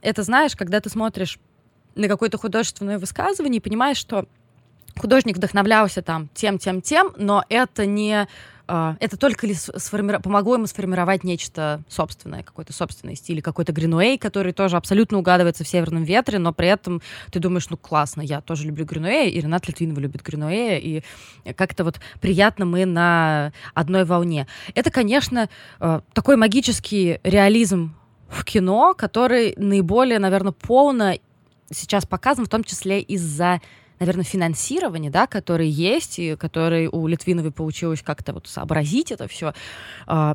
[0.00, 1.38] это, знаешь, когда ты смотришь
[1.94, 4.26] на какое-то художественное высказывание и понимаешь, что
[4.96, 8.26] художник вдохновлялся там тем, тем, тем, но это не
[8.72, 10.18] это только ли сформира...
[10.18, 15.68] помогло ему сформировать нечто собственное, какой-то собственный стиль, какой-то Гринуэй, который тоже абсолютно угадывается в
[15.68, 19.68] «Северном ветре», но при этом ты думаешь, ну классно, я тоже люблю Гринуэя, и Ренат
[19.68, 21.02] Литвинова любит Гринуэя, и
[21.54, 24.46] как-то вот приятно мы на одной волне.
[24.74, 27.94] Это, конечно, э, такой магический реализм
[28.30, 31.14] в кино, который наиболее, наверное, полно
[31.70, 33.60] сейчас показан, в том числе из-за
[34.02, 39.54] наверное, финансирование, да, которое есть, и которое у Литвиновой получилось как-то вот сообразить это все.
[40.08, 40.34] А,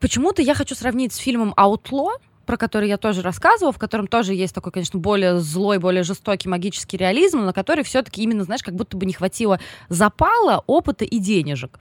[0.00, 2.12] почему-то я хочу сравнить с фильмом «Аутло»,
[2.46, 6.48] про который я тоже рассказывала, в котором тоже есть такой, конечно, более злой, более жестокий
[6.48, 11.04] магический реализм, но на который все-таки именно, знаешь, как будто бы не хватило запала, опыта
[11.04, 11.78] и денежек.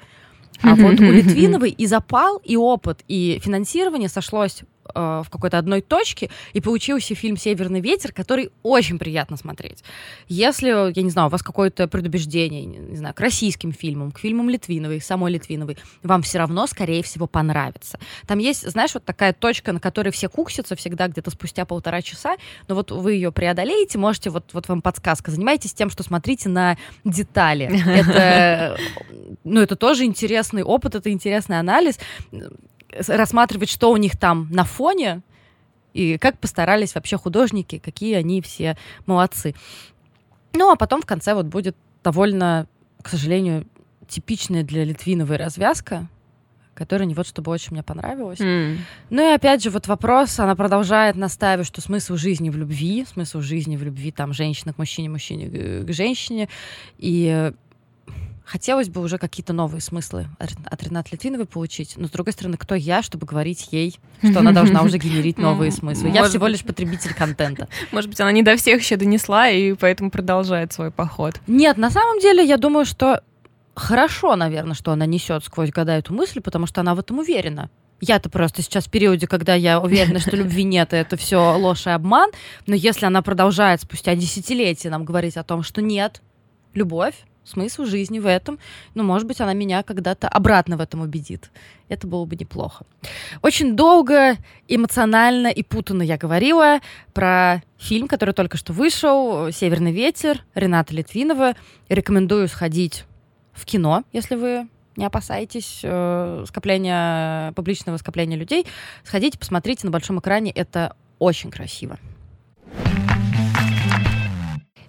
[0.62, 4.63] А вот у Литвиновой и запал, и опыт, и финансирование сошлось
[4.96, 9.84] э, в какой-то одной точке, и получился фильм «Северный ветер», который очень приятно смотреть.
[10.28, 14.50] Если, я не знаю, у вас какое-то предубеждение, не знаю, к российским фильмам, к фильмам
[14.50, 18.00] Литвиновой, самой Литвиновой, вам все равно, скорее всего, понравится.
[18.26, 22.38] Там есть, знаешь, вот такая точка, на которой все куксятся всегда где-то спустя полтора часа,
[22.68, 26.78] но вот вы ее преодолеете, можете, вот, вот вам подсказка, занимайтесь тем, что смотрите на
[27.04, 27.70] детали.
[27.96, 28.78] Это,
[29.44, 32.00] ну, это тоже интересный опыт, это интересный анализ
[32.91, 35.21] рассматривать, что у них там на фоне,
[35.93, 39.56] и как постарались вообще художники, какие они все молодцы.
[40.54, 42.67] Ну, а потом в конце вот будет довольно,
[43.02, 43.65] к сожалению,
[44.08, 46.08] типичная для Литвиновой развязка,
[46.74, 48.39] которая не вот чтобы очень мне понравилась.
[48.39, 48.78] Mm.
[49.10, 53.39] Ну и опять же, вот вопрос, она продолжает наставить, что смысл жизни в любви, смысл
[53.39, 56.50] жизни в любви, там, женщина к мужчине, мужчине к женщине.
[56.98, 57.54] И
[58.46, 62.76] Хотелось бы уже какие-то новые смыслы от Ренаты Литвиновой получить, но, с другой стороны, кто
[62.76, 66.10] я, чтобы говорить ей, что она должна уже генерить новые смыслы?
[66.10, 67.68] Я всего лишь потребитель контента.
[67.92, 71.42] Может быть, она не до всех еще донесла, и поэтому продолжает свой поход.
[71.48, 73.22] Нет, на самом деле, я думаю, что
[73.74, 77.72] хорошо, наверное, что она несет сквозь года эту мысль, потому что она в этом уверена.
[78.00, 81.88] Я-то просто сейчас в периоде, когда я уверена, что любви нет, и это все ложь
[81.88, 82.30] и обман.
[82.68, 86.22] Но если она продолжает спустя десятилетия нам говорить о том, что нет,
[86.74, 88.60] любовь, смысл жизни в этом.
[88.94, 91.52] Ну, может быть, она меня когда-то обратно в этом убедит.
[91.88, 92.86] Это было бы неплохо.
[93.42, 94.36] Очень долго,
[94.68, 96.80] эмоционально и путанно я говорила
[97.14, 101.54] про фильм, который только что вышел, «Северный ветер», Рената Литвинова.
[101.90, 103.06] Рекомендую сходить
[103.54, 108.66] в кино, если вы не опасайтесь э, скопления, публичного скопления людей.
[109.04, 112.00] Сходите, посмотрите на большом экране, это очень красиво.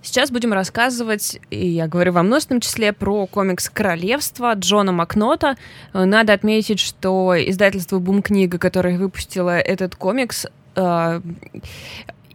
[0.06, 5.56] Сейчас будем рассказывать, и я говорю во множественном числе, про комикс «Королевство» Джона Макнота.
[5.92, 11.20] Надо отметить, что издательство «Бум книга», которое выпустило этот комикс, э,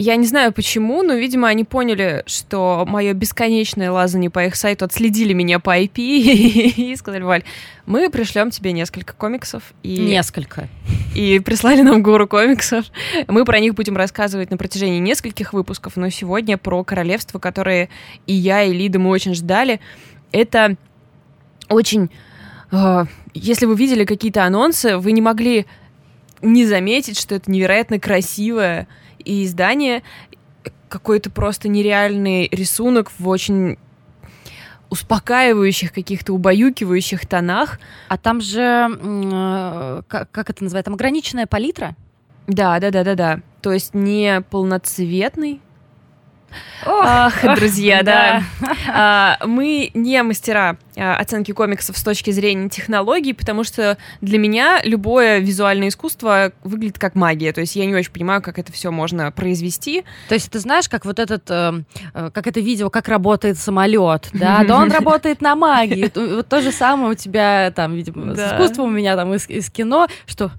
[0.02, 4.86] я не знаю почему, но, видимо, они поняли, что мое бесконечное лазание по их сайту
[4.86, 7.44] отследили меня по IP и сказали, Валь,
[7.86, 9.74] мы пришлем тебе несколько комиксов.
[9.84, 10.68] И, несколько.
[11.16, 12.86] И прислали нам гору комиксов.
[13.28, 17.90] Мы про них будем рассказывать на протяжении нескольких выпусков, но сегодня про королевство, которое
[18.26, 19.82] и я, и Лида мы очень ждали.
[20.32, 20.78] Это
[21.70, 22.10] очень...
[22.72, 25.68] Э, если вы видели какие-то анонсы, вы не могли
[26.42, 28.88] не заметить, что это невероятно красивое
[29.22, 30.04] и издание
[30.90, 33.78] какой-то просто нереальный рисунок в очень
[34.90, 37.80] успокаивающих, каких-то убаюкивающих тонах.
[38.10, 41.96] А там же, э, как, как это называется, там ограниченная палитра?
[42.48, 43.40] Да, да, да, да, да.
[43.62, 45.62] То есть не полноцветный
[46.86, 48.44] Ах, друзья, да.
[48.88, 54.82] А, мы не мастера а, оценки комиксов с точки зрения технологий, потому что для меня
[54.84, 57.54] любое визуальное искусство выглядит как магия.
[57.54, 60.04] То есть я не очень понимаю, как это все можно произвести.
[60.28, 61.84] То есть ты знаешь, как вот этот, э,
[62.14, 64.64] э, как это видео, как работает самолет, да?
[64.64, 66.12] Да он работает на магии.
[66.14, 70.08] Вот то же самое у тебя там, видимо, с искусством у меня там из кино,
[70.26, 70.52] что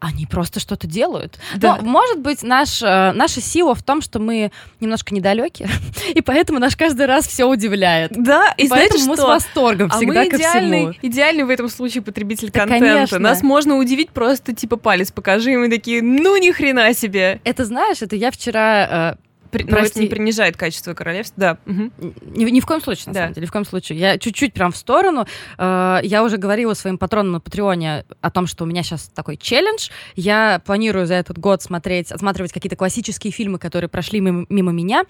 [0.00, 1.38] они просто что-то делают.
[1.56, 1.76] Да.
[1.76, 5.68] Но, может быть, наш, э, наша сила в том, что мы немножко недалеки,
[6.14, 8.12] и поэтому наш каждый раз все удивляет.
[8.14, 11.08] Да, и, и поэтому мы с восторгом а всегда мы идеальный, ко всему.
[11.10, 12.86] идеальный в этом случае потребитель да, контента.
[12.86, 13.18] Конечно.
[13.18, 17.40] Нас можно удивить просто типа палец покажи, и мы такие, ну ни хрена себе.
[17.44, 21.58] Это знаешь, это я вчера э, при, но это не принижает качество королевства, да.
[21.66, 22.12] Угу.
[22.36, 23.20] Ни, ни в коем случае, на да.
[23.20, 23.98] самом деле, ни в коем случае.
[23.98, 25.26] Я чуть-чуть прям в сторону.
[25.56, 29.36] Э, я уже говорила своим патронам на Патреоне о том, что у меня сейчас такой
[29.36, 29.90] челлендж.
[30.16, 35.04] Я планирую за этот год смотреть, отсматривать какие-то классические фильмы, которые прошли мимо, мимо меня.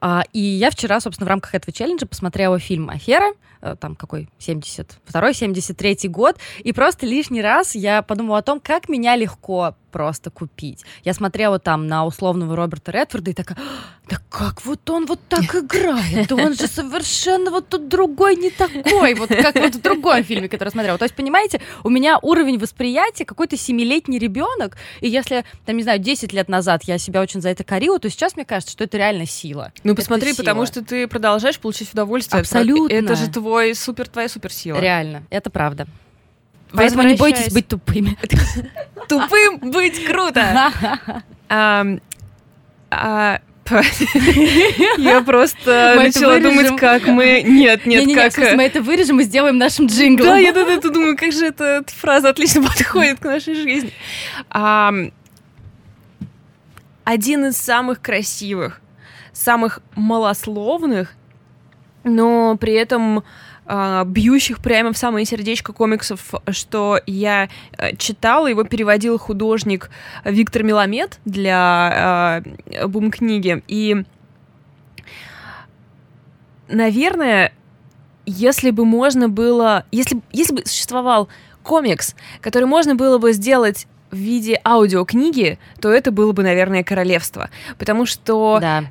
[0.00, 4.28] Э, и я вчера, собственно, в рамках этого челленджа посмотрела фильм «Афера», э, там какой,
[4.38, 10.30] 72-й, 73-й год, и просто лишний раз я подумала о том, как меня легко просто
[10.30, 10.84] купить.
[11.04, 13.58] Я смотрела там на условного Роберта Редфорда и такая,
[14.08, 16.28] да как вот он вот так играет?
[16.28, 20.48] Да он же совершенно вот тут другой, не такой, вот как вот в другом фильме,
[20.48, 20.98] который смотрела.
[20.98, 25.98] То есть, понимаете, у меня уровень восприятия какой-то семилетний ребенок, и если, там, не знаю,
[25.98, 28.96] 10 лет назад я себя очень за это корила, то сейчас мне кажется, что это
[28.96, 29.72] реально сила.
[29.84, 32.40] Ну, посмотри, потому что ты продолжаешь получить удовольствие.
[32.40, 32.92] Абсолютно.
[32.92, 34.78] Это же твой супер, твоя суперсила.
[34.78, 35.86] Реально, это правда.
[36.72, 38.16] Поэтому не бойтесь быть тупыми.
[39.08, 40.72] Тупым быть круто!
[41.48, 43.40] А,
[44.98, 47.42] я просто начала думать, как мы...
[47.46, 48.56] Нет, нет, как...
[48.56, 50.28] мы это вырежем и сделаем нашим джинглом.
[50.28, 53.92] Да, я тут думаю, как же эта фраза отлично подходит к нашей жизни.
[57.04, 58.80] Один из самых красивых,
[59.32, 61.14] самых малословных,
[62.04, 63.24] но при этом
[63.70, 68.48] э, бьющих прямо в самое сердечко комиксов, что я э, читала.
[68.48, 69.90] Его переводил художник
[70.24, 73.62] Виктор Меламед для э, бум-книги.
[73.68, 74.04] И,
[76.68, 77.52] наверное,
[78.26, 79.84] если бы можно было...
[79.92, 81.28] Если, если бы существовал
[81.62, 87.50] комикс, который можно было бы сделать в виде аудиокниги, то это было бы, наверное, королевство.
[87.78, 88.84] Потому что да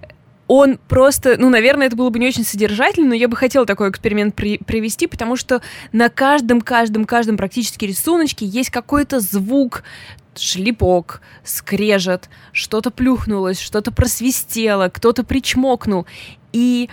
[0.49, 3.91] он просто, ну, наверное, это было бы не очень содержательно, но я бы хотела такой
[3.91, 9.83] эксперимент при привести, потому что на каждом, каждом, каждом практически рисуночке есть какой-то звук,
[10.35, 16.07] шлепок, скрежет, что-то плюхнулось, что-то просвистело, кто-то причмокнул.
[16.51, 16.89] И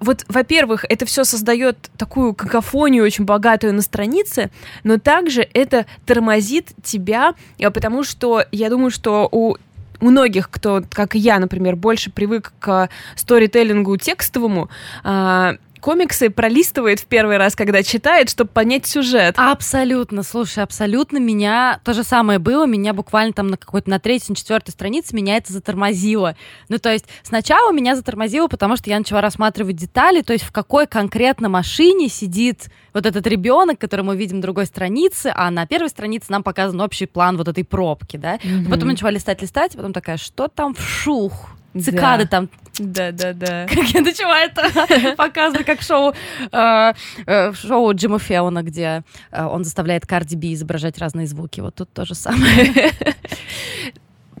[0.00, 4.50] вот, во-первых, это все создает такую какофонию очень богатую на странице,
[4.82, 9.56] но также это тормозит тебя, э, потому что я думаю, что у
[10.02, 14.68] многих, кто, как и я, например, больше привык к сторителлингу текстовому,
[15.04, 19.34] а, комиксы пролистывает в первый раз, когда читает, чтобы понять сюжет.
[19.36, 24.32] Абсолютно, слушай, абсолютно меня то же самое было, меня буквально там на какой-то на третьей,
[24.32, 26.36] на четвертой странице меня это затормозило.
[26.68, 30.52] Ну, то есть сначала меня затормозило, потому что я начала рассматривать детали, то есть в
[30.52, 35.66] какой конкретно машине сидит вот этот ребенок, который мы видим на другой странице, а на
[35.66, 38.36] первой странице нам показан общий план вот этой пробки, да.
[38.36, 38.70] Mm-hmm.
[38.70, 41.50] Потом начала листать, листать, потом такая, что там вшух?
[41.80, 42.28] Цикады да.
[42.28, 42.50] там.
[42.78, 43.66] Да, да, да.
[43.66, 46.14] Как я начала это показывать, как шоу,
[46.50, 46.92] э,
[47.26, 51.60] э, шоу Джима Феона, где э, он заставляет Карди Би изображать разные звуки.
[51.60, 52.92] Вот тут то же самое.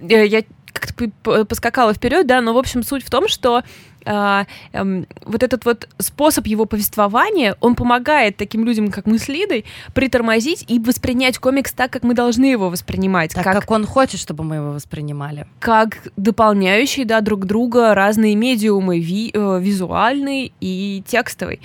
[0.00, 0.42] Я
[0.72, 3.62] как-то поскакала вперед, да, но, в общем, суть в том, что
[4.04, 9.28] а, эм, вот этот вот способ его повествования, он помогает таким людям, как мы с
[9.28, 13.34] Лидой, притормозить и воспринять комикс так, как мы должны его воспринимать.
[13.34, 15.46] Так, как, как он хочет, чтобы мы его воспринимали.
[15.60, 21.60] Как дополняющие, да, друг друга разные медиумы, ви, э, визуальный и текстовый.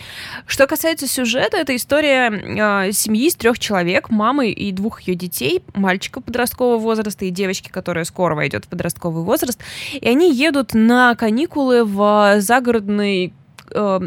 [0.45, 5.63] Что касается сюжета, это история э, семьи из трех человек, мамы и двух ее детей,
[5.73, 9.59] мальчика подросткового возраста и девочки, которая скоро войдет в подростковый возраст,
[9.93, 13.33] и они едут на каникулы в загородный
[13.71, 13.99] э,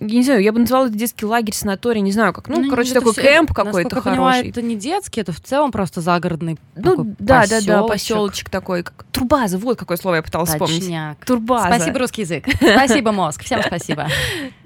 [0.00, 2.48] я не знаю, я бы назвала это детский лагерь, санаторий, не знаю как.
[2.48, 4.16] Ну, ну короче, такой все, кемп какой-то хороший.
[4.16, 8.84] Понимаю, это не детский, это в целом просто загородный Ну, да, да, да, поселочек такой.
[8.84, 9.04] Как...
[9.10, 10.68] Турбаза, вот какое слово я пыталась Точняк.
[10.68, 11.18] вспомнить.
[11.26, 11.74] Турбаза.
[11.74, 12.44] Спасибо, русский язык.
[12.56, 13.42] Спасибо, мозг.
[13.42, 14.06] Всем спасибо.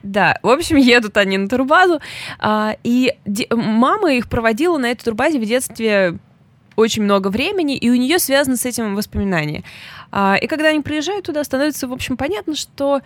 [0.02, 2.00] Да, в общем, едут они на турбазу,
[2.38, 3.14] а, и
[3.50, 6.18] мама их проводила на этой турбазе в детстве
[6.76, 9.62] очень много времени, и у нее связано с этим воспоминания.
[10.10, 13.00] А, и когда они приезжают туда, становится, в общем, понятно, что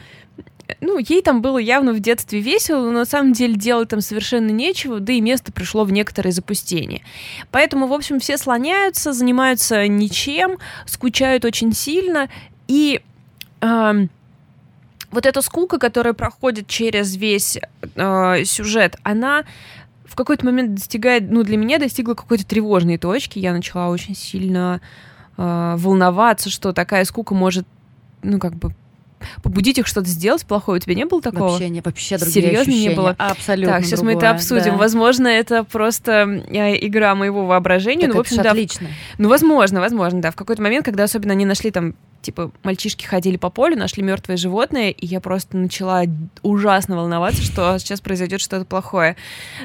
[0.80, 4.50] ну, ей там было явно в детстве весело, но на самом деле делать там совершенно
[4.50, 7.02] нечего, да и место пришло в некоторое запустение.
[7.50, 12.28] Поэтому, в общем, все слоняются, занимаются ничем, скучают очень сильно,
[12.66, 13.00] и
[13.60, 13.92] э,
[15.10, 17.58] вот эта скука, которая проходит через весь
[17.94, 19.44] э, сюжет, она
[20.16, 23.38] в какой-то момент достигает, ну, для меня достигла какой-то тревожной точки.
[23.38, 24.80] Я начала очень сильно
[25.36, 27.66] э, волноваться, что такая скука может,
[28.22, 28.72] ну, как бы
[29.42, 30.78] побудить их что-то сделать плохое.
[30.78, 31.50] У тебя не было такого?
[31.50, 32.88] Вообще, не, вообще другие Серьезно ощущения.
[32.88, 33.14] не было?
[33.18, 34.72] Абсолютно Так, сейчас другое, мы это обсудим.
[34.72, 34.76] Да.
[34.78, 38.06] Возможно, это просто э, игра моего воображения.
[38.06, 38.88] Так ну, в общем, да, отлично.
[39.18, 40.30] Ну, возможно, возможно, да.
[40.30, 44.36] В какой-то момент, когда особенно они нашли там типа, мальчишки ходили по полю, нашли мертвое
[44.36, 46.02] животное, и я просто начала
[46.42, 49.16] ужасно волноваться, что сейчас произойдет что-то плохое.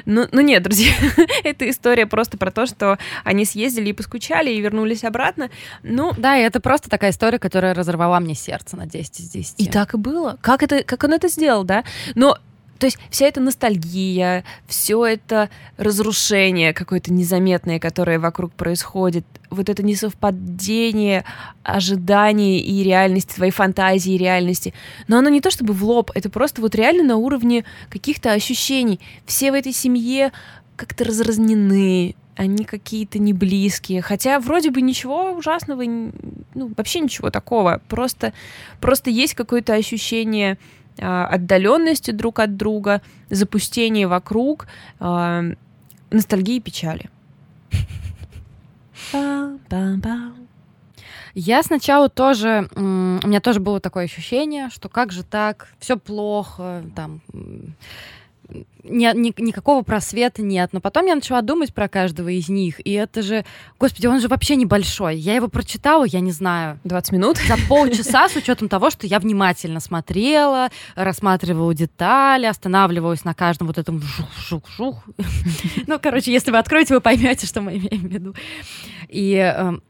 [0.04, 0.92] Ну, ну нет, друзья,
[1.44, 5.50] эта история просто про то, что они съездили и поскучали, и вернулись обратно.
[5.82, 9.54] Ну, да, и это просто такая история, которая разорвала мне сердце на 10 из 10.
[9.58, 10.38] И так и было.
[10.40, 11.84] Как, это, как он это сделал, да?
[12.14, 12.38] Но
[12.82, 19.84] то есть вся эта ностальгия, все это разрушение какое-то незаметное, которое вокруг происходит, вот это
[19.84, 21.24] несовпадение
[21.62, 24.74] ожиданий и реальности, твоей фантазии и реальности.
[25.06, 28.98] Но оно не то чтобы в лоб, это просто вот реально на уровне каких-то ощущений.
[29.26, 30.32] Все в этой семье
[30.74, 34.02] как-то разразнены, они какие-то не близкие.
[34.02, 37.80] Хотя вроде бы ничего ужасного, ну, вообще ничего такого.
[37.88, 38.32] Просто,
[38.80, 40.58] просто есть какое-то ощущение
[40.98, 44.66] отдаленности друг от друга, запустение вокруг,
[45.00, 45.42] а,
[46.10, 47.10] ностальгии и печали.
[51.34, 56.84] Я сначала тоже, у меня тоже было такое ощущение, что как же так, все плохо,
[56.94, 57.22] там
[58.84, 60.70] ни, ни, никакого просвета нет.
[60.72, 63.44] Но потом я начала думать про каждого из них, и это же...
[63.78, 65.16] Господи, он же вообще небольшой.
[65.16, 66.78] Я его прочитала, я не знаю...
[66.84, 67.38] 20 минут?
[67.38, 73.78] За полчаса, с учетом того, что я внимательно смотрела, рассматривала детали, останавливалась на каждом вот
[73.78, 75.04] этом жух-жух-жух.
[75.86, 78.34] Ну, короче, если вы откроете, вы поймете, что мы имеем в виду.
[79.08, 79.82] И эм,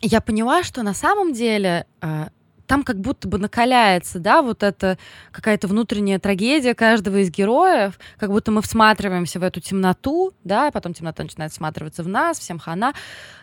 [0.00, 2.26] я поняла, что на самом деле э,
[2.72, 4.96] там как будто бы накаляется, да, вот эта
[5.30, 10.94] какая-то внутренняя трагедия каждого из героев, как будто мы всматриваемся в эту темноту, да, потом
[10.94, 12.94] темнота начинает всматриваться в нас, всем хана,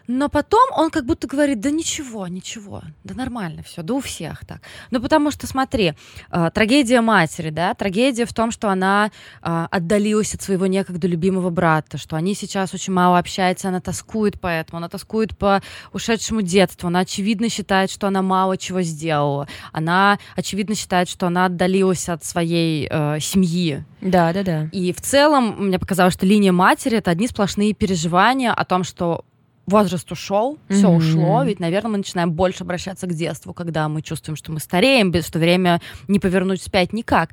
[0.10, 4.44] но потом он как будто говорит, да ничего, ничего, да нормально все, да у всех
[4.44, 4.60] так.
[4.90, 5.94] Ну потому что, смотри,
[6.32, 9.12] э, трагедия матери, да, трагедия в том, что она
[9.44, 14.42] э, отдалилась от своего некогда любимого брата, что они сейчас очень мало общаются, она тоскует
[14.42, 15.62] по этому, она тоскует по
[15.94, 21.46] ушедшему детству, она очевидно считает, что она мало чего сделала, она очевидно считает, что она
[21.46, 23.84] отдалилась от своей э, семьи.
[24.02, 24.70] Да, да, да.
[24.72, 29.24] И в целом мне показалось, что линия матери это одни сплошные переживания о том, что
[29.70, 30.96] возраст ушел, все mm-hmm.
[30.96, 35.12] ушло, ведь, наверное, мы начинаем больше обращаться к детству, когда мы чувствуем, что мы стареем,
[35.12, 37.32] без что время не повернуть вспять никак.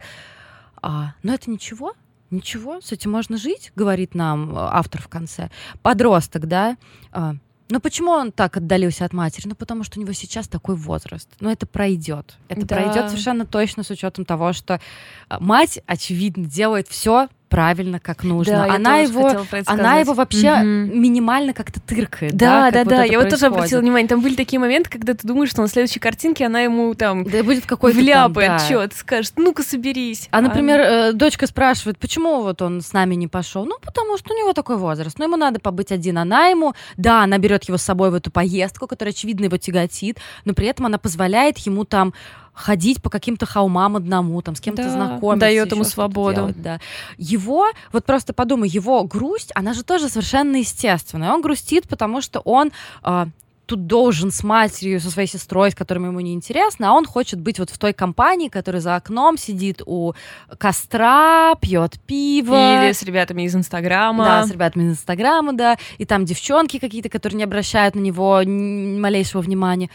[0.83, 1.95] А, но это ничего,
[2.31, 5.51] ничего, с этим можно жить, говорит нам э, автор в конце.
[5.83, 6.77] Подросток, да,
[7.13, 7.35] а,
[7.69, 9.49] ну почему он так отдалился от матери?
[9.49, 11.29] Ну потому что у него сейчас такой возраст.
[11.41, 12.37] Но это пройдет.
[12.49, 12.77] Это да.
[12.77, 18.67] пройдет совершенно точно с учетом того, что э, мать, очевидно, делает все правильно, как нужно.
[18.67, 19.31] Да, она его,
[19.67, 20.65] она его вообще угу.
[20.65, 22.37] минимально как-то тыркает.
[22.37, 22.97] Да, да, да.
[22.99, 23.05] да.
[23.05, 24.09] Я вот тоже обратила внимание.
[24.09, 27.43] Там были такие моменты, когда ты думаешь, что на следующей картинке она ему там да,
[27.43, 28.89] будет какой-то вляпает там, да.
[28.89, 30.29] что скажет, ну-ка соберись.
[30.31, 31.13] А, например, а...
[31.13, 33.65] дочка спрашивает, почему вот он с нами не пошел?
[33.65, 35.19] Ну, потому что у него такой возраст.
[35.19, 36.19] Ну, ему надо побыть один.
[36.19, 40.19] Она ему, да, она берет его с собой в эту поездку, которая, очевидно, его тяготит,
[40.45, 42.13] но при этом она позволяет ему там
[42.57, 45.47] ходить по каким-то холмам одному, там с кем-то да, знакомиться.
[45.47, 46.37] Дает ему свободу.
[46.37, 46.81] Делать, да.
[47.19, 51.33] Его, вот просто подумай, его грусть, она же тоже совершенно естественная.
[51.33, 52.73] Он грустит, потому что он
[53.05, 53.27] э,
[53.67, 57.41] тут должен с матерью, со своей сестрой, с которыми ему не интересно, а он хочет
[57.41, 60.15] быть вот в той компании, которая за окном сидит у
[60.57, 62.85] костра, пьет пиво.
[62.85, 64.25] Или с ребятами из Инстаграма.
[64.25, 65.77] Да, с ребятами из Инстаграма, да.
[65.99, 69.91] И там девчонки какие-то, которые не обращают на него ни малейшего внимания.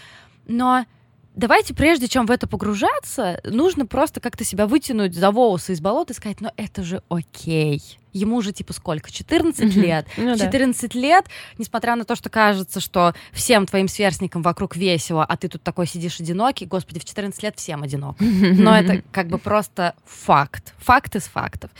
[0.45, 0.85] Но
[1.35, 6.13] давайте, прежде чем в это погружаться, нужно просто как-то себя вытянуть за волосы из болота
[6.13, 7.81] и сказать, ну это же окей.
[8.13, 9.09] Ему уже типа сколько?
[9.09, 9.79] 14 mm-hmm.
[9.79, 10.05] лет.
[10.17, 10.99] Ну, 14 да.
[10.99, 11.25] лет,
[11.57, 15.87] несмотря на то, что кажется, что всем твоим сверстникам вокруг весело, а ты тут такой
[15.87, 18.17] сидишь одинокий, господи, в 14 лет всем одинок.
[18.19, 20.73] Но это как бы просто факт.
[20.79, 21.71] Факт из фактов.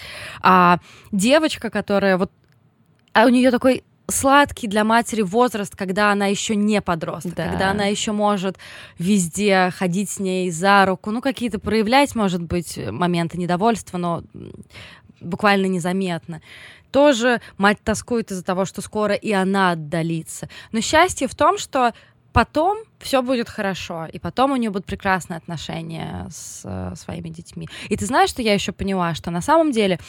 [0.41, 0.79] А
[1.11, 2.31] девочка, которая вот
[3.13, 7.49] а у нее такой сладкий для матери возраст, когда она еще не подросток, да.
[7.49, 8.57] когда она еще может
[8.97, 14.23] везде ходить с ней за руку, ну какие-то проявлять, может быть, моменты недовольства, но
[15.19, 16.41] буквально незаметно.
[16.91, 20.49] Тоже мать тоскует из-за того, что скоро и она отдалится.
[20.71, 21.93] Но счастье в том, что
[22.33, 27.69] потом все будет хорошо, и потом у нее будут прекрасные отношения с э, своими детьми.
[27.89, 29.99] И ты знаешь, что я еще поняла, что на самом деле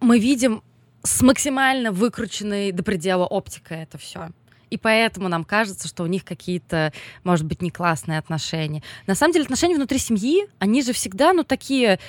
[0.00, 0.62] мы видим
[1.04, 4.30] с максимально выкрученной до предела оптикой это все.
[4.70, 6.92] И поэтому нам кажется, что у них какие-то,
[7.22, 8.82] может быть, не классные отношения.
[9.06, 12.00] На самом деле отношения внутри семьи, они же всегда, ну, такие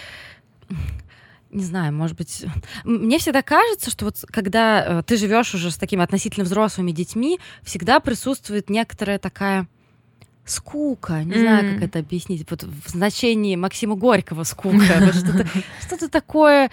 [1.52, 2.44] не знаю, может быть,
[2.84, 7.40] мне всегда кажется, что вот когда э, ты живешь уже с такими относительно взрослыми детьми,
[7.64, 9.68] всегда присутствует некоторая такая
[10.44, 11.40] скука, не mm-hmm.
[11.40, 15.14] знаю, как это объяснить, вот в значении Максима Горького скука,
[15.82, 16.72] что-то такое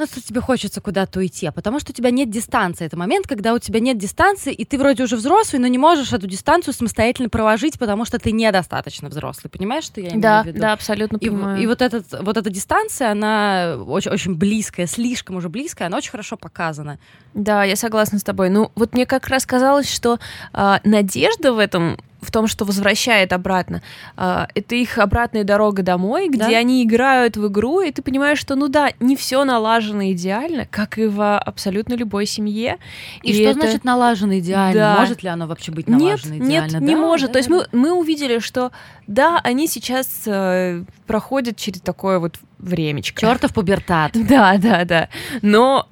[0.00, 2.86] ну, что тебе хочется куда-то уйти, а потому что у тебя нет дистанции.
[2.86, 6.12] Это момент, когда у тебя нет дистанции, и ты вроде уже взрослый, но не можешь
[6.12, 9.50] эту дистанцию самостоятельно проложить, потому что ты недостаточно взрослый.
[9.50, 10.60] Понимаешь, что я имею да, в виду?
[10.60, 11.62] Да, абсолютно и, понимаю.
[11.62, 16.10] И вот, этот, вот эта дистанция, она очень, очень близкая, слишком уже близкая, она очень
[16.10, 16.98] хорошо показана.
[17.34, 18.50] Да, я согласна с тобой.
[18.50, 20.18] Ну, вот мне как раз казалось, что
[20.52, 23.82] э, надежда в этом в том, что возвращает обратно.
[24.16, 26.58] А, это их обратная дорога домой, где да?
[26.58, 30.98] они играют в игру, и ты понимаешь, что, ну да, не все налажено идеально, как
[30.98, 32.78] и в абсолютно любой семье.
[33.22, 33.60] И, и что это...
[33.60, 34.74] значит налажено идеально?
[34.74, 35.00] Да.
[35.00, 36.72] Может ли оно вообще быть налажено нет, идеально?
[36.72, 37.28] Нет, да, не может.
[37.28, 38.72] Да, То есть мы, мы увидели, что
[39.06, 43.20] да, они сейчас э, проходят через такое вот времечко.
[43.20, 44.12] Чертов пубертат.
[44.30, 45.08] Да, да, да.
[45.42, 45.88] Но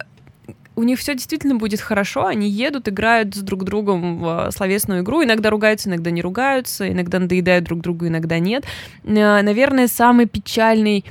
[0.78, 5.24] у них все действительно будет хорошо, они едут, играют с друг другом в словесную игру,
[5.24, 8.64] иногда ругаются, иногда не ругаются, иногда надоедают друг другу, иногда нет.
[9.02, 11.04] Э, наверное, самый печальный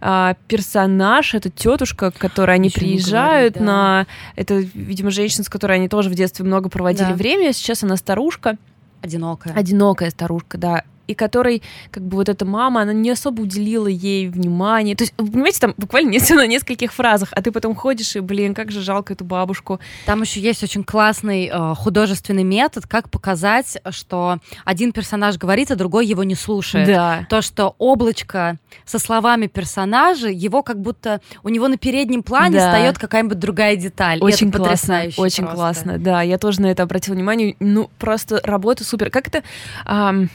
[0.00, 4.04] а, персонаж, это тетушка, к которой они Еще приезжают говорить, да.
[4.04, 4.06] на...
[4.36, 7.14] Это, видимо, женщина, с которой они тоже в детстве много проводили да.
[7.14, 8.56] время, сейчас она старушка.
[9.00, 9.52] Одинокая.
[9.54, 14.28] Одинокая старушка, да и которой, как бы вот эта мама, она не особо уделила ей
[14.28, 14.94] внимания.
[14.94, 18.20] То есть, вы понимаете, там буквально не на нескольких фразах, а ты потом ходишь и,
[18.20, 19.80] блин, как же жалко эту бабушку.
[20.06, 25.76] Там еще есть очень классный э, художественный метод, как показать, что один персонаж говорит, а
[25.76, 26.86] другой его не слушает.
[26.86, 27.26] Да.
[27.28, 32.66] То, что облачко со словами персонажа, его как будто у него на переднем плане да.
[32.66, 34.20] встает какая-нибудь другая деталь.
[34.20, 35.56] Очень это классно, очень просто.
[35.56, 35.98] классно.
[35.98, 37.56] Да, я тоже на это обратила внимание.
[37.60, 39.10] Ну, просто работа супер.
[39.10, 39.42] Как это...
[39.86, 40.30] Эм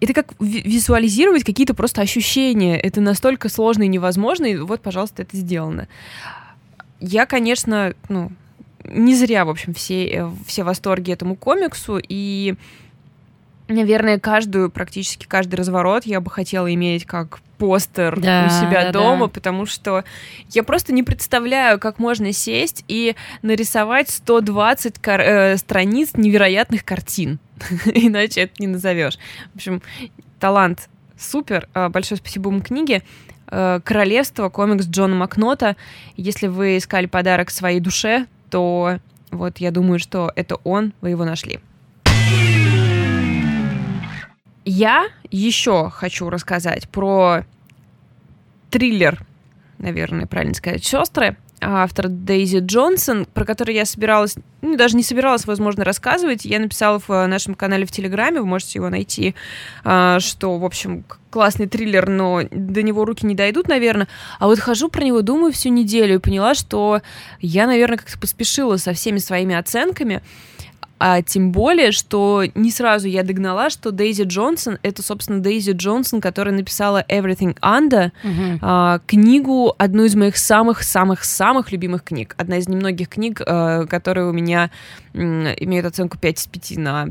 [0.00, 2.78] это как визуализировать какие-то просто ощущения.
[2.78, 5.88] Это настолько сложно и невозможно, и вот, пожалуйста, это сделано.
[7.00, 8.30] Я, конечно, ну,
[8.84, 12.54] не зря, в общем, все, э, все восторги этому комиксу, и,
[13.68, 18.92] наверное, каждую, практически каждый разворот я бы хотела иметь как постер да, у себя да,
[18.92, 19.32] дома, да.
[19.32, 20.04] потому что
[20.50, 27.38] я просто не представляю, как можно сесть и нарисовать 120 кар- э, страниц невероятных картин.
[27.86, 29.18] Иначе это не назовешь.
[29.52, 29.82] В общем,
[30.38, 30.88] талант
[31.18, 31.68] супер.
[31.74, 33.02] А, большое спасибо ему книге.
[33.46, 35.76] А, Королевство, комикс Джона Макнота.
[36.16, 38.98] Если вы искали подарок своей душе, то
[39.30, 41.60] вот я думаю, что это он, вы его нашли.
[44.68, 47.44] Я еще хочу рассказать про
[48.68, 49.24] триллер,
[49.78, 55.46] наверное, правильно сказать, сестры автор Дейзи Джонсон, про который я собиралась, ну, даже не собиралась,
[55.46, 56.44] возможно, рассказывать.
[56.44, 59.36] Я написала в нашем канале в Телеграме, вы можете его найти,
[59.84, 64.08] а, что, в общем, классный триллер, но до него руки не дойдут, наверное.
[64.38, 67.02] А вот хожу про него, думаю всю неделю и поняла, что
[67.40, 70.22] я, наверное, как-то поспешила со всеми своими оценками.
[70.98, 76.20] А тем более, что не сразу я догнала, что Дейзи Джонсон— это, собственно, Дейзи Джонсон,
[76.20, 78.58] которая написала Everything Under, uh-huh.
[78.62, 82.34] а, книгу, одну из моих самых-самых-самых любимых книг.
[82.38, 84.70] Одна из немногих книг, а, которые у меня
[85.12, 87.08] м, имеют оценку 5 из 5 на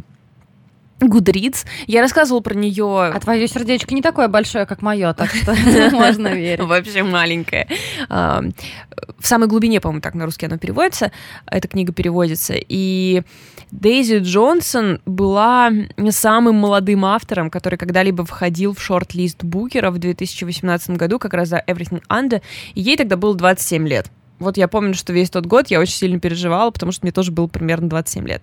[0.99, 1.65] Гудриц.
[1.87, 3.11] Я рассказывала про нее.
[3.13, 5.53] А твое сердечко не такое большое, как мое, так что
[5.91, 6.63] можно верить.
[6.63, 7.67] Вообще маленькое.
[8.09, 11.11] В самой глубине, по-моему, так на русский оно переводится.
[11.47, 12.53] Эта книга переводится.
[12.57, 13.23] И
[13.71, 15.71] Дейзи Джонсон была
[16.09, 21.63] самым молодым автором, который когда-либо входил в шорт-лист Букера в 2018 году, как раз за
[21.67, 22.41] Everything Under.
[22.73, 24.09] И ей тогда было 27 лет.
[24.39, 27.31] Вот я помню, что весь тот год я очень сильно переживала, потому что мне тоже
[27.31, 28.41] было примерно 27 лет.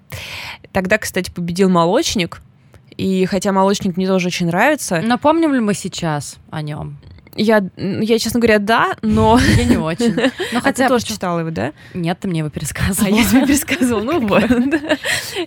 [0.73, 2.41] Тогда, кстати, победил молочник.
[2.97, 5.01] И хотя молочник мне тоже очень нравится.
[5.03, 6.99] Но помним ли мы сейчас о нем?
[7.35, 9.39] Я, я, честно говоря, да, но...
[9.57, 10.15] Я не очень.
[10.53, 11.73] Но а хотя ты тоже читала его, да?
[11.95, 13.07] Нет, ты мне его пересказывала.
[13.07, 14.45] А я тебе пересказывала, ну вот.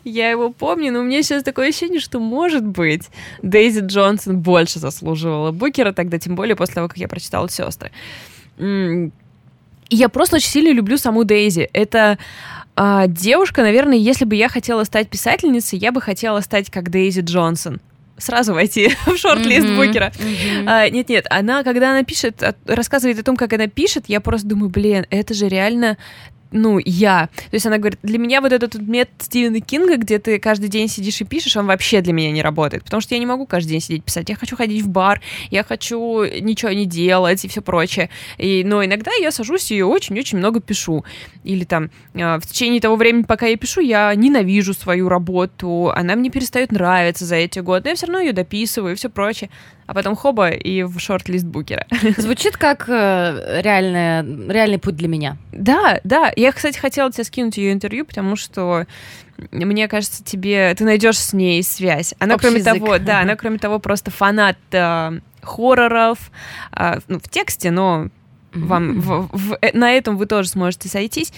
[0.03, 3.09] Я его помню, но у меня сейчас такое ощущение, что, может быть,
[3.43, 7.91] Дейзи Джонсон больше заслуживала Букера тогда, тем более после того, как я прочитала «Сестры».
[9.89, 11.69] И я просто очень сильно люблю саму Дейзи.
[11.73, 12.17] Это
[12.75, 17.21] а, девушка, наверное, если бы я хотела стать писательницей, я бы хотела стать как Дейзи
[17.21, 17.79] Джонсон
[18.17, 20.11] сразу войти в шорт-лист mm-hmm, Букера.
[20.15, 20.65] Mm-hmm.
[20.67, 24.69] А, нет-нет, она, когда она пишет, рассказывает о том, как она пишет, я просто думаю,
[24.69, 25.97] блин, это же реально
[26.55, 27.29] ну, я.
[27.35, 30.87] То есть она говорит, для меня вот этот метод Стивена Кинга, где ты каждый день
[30.87, 33.71] сидишь и пишешь, он вообще для меня не работает, потому что я не могу каждый
[33.71, 34.29] день сидеть писать.
[34.29, 38.09] Я хочу ходить в бар, я хочу ничего не делать и все прочее.
[38.37, 41.03] И, но иногда я сажусь и очень-очень много пишу.
[41.43, 46.15] Или там э, в течение того времени, пока я пишу, я ненавижу свою работу, она
[46.15, 49.49] мне перестает нравиться за эти годы, но я все равно ее дописываю и все прочее
[49.85, 51.85] а потом хоба и в шорт-лист букера.
[52.17, 55.37] Звучит как э, реальный, реальный путь для меня.
[55.51, 56.31] Да, да.
[56.35, 58.87] Я, кстати, хотела тебе скинуть ее интервью, потому что
[59.51, 62.15] мне кажется, тебе ты найдешь с ней связь.
[62.19, 62.73] Она, Общий кроме язык.
[62.73, 66.31] того, да, она, кроме того, просто фанат э, хорроров
[66.75, 68.65] э, ну, в тексте, но mm-hmm.
[68.65, 71.31] вам в, в, э, на этом вы тоже сможете сойтись.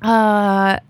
[0.00, 0.80] А,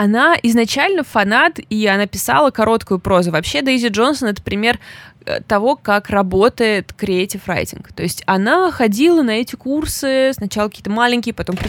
[0.00, 3.32] она изначально фанат, и она писала короткую прозу.
[3.32, 4.78] Вообще, Дейзи Джонсон— это пример
[5.26, 7.92] э, того, как работает креатив райтинг.
[7.92, 11.68] То есть она ходила на эти курсы, сначала какие-то маленькие, потом при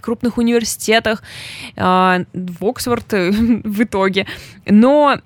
[0.00, 1.22] крупных университетах,
[1.76, 4.26] э, в Оксфорд в итоге.
[4.64, 5.18] Но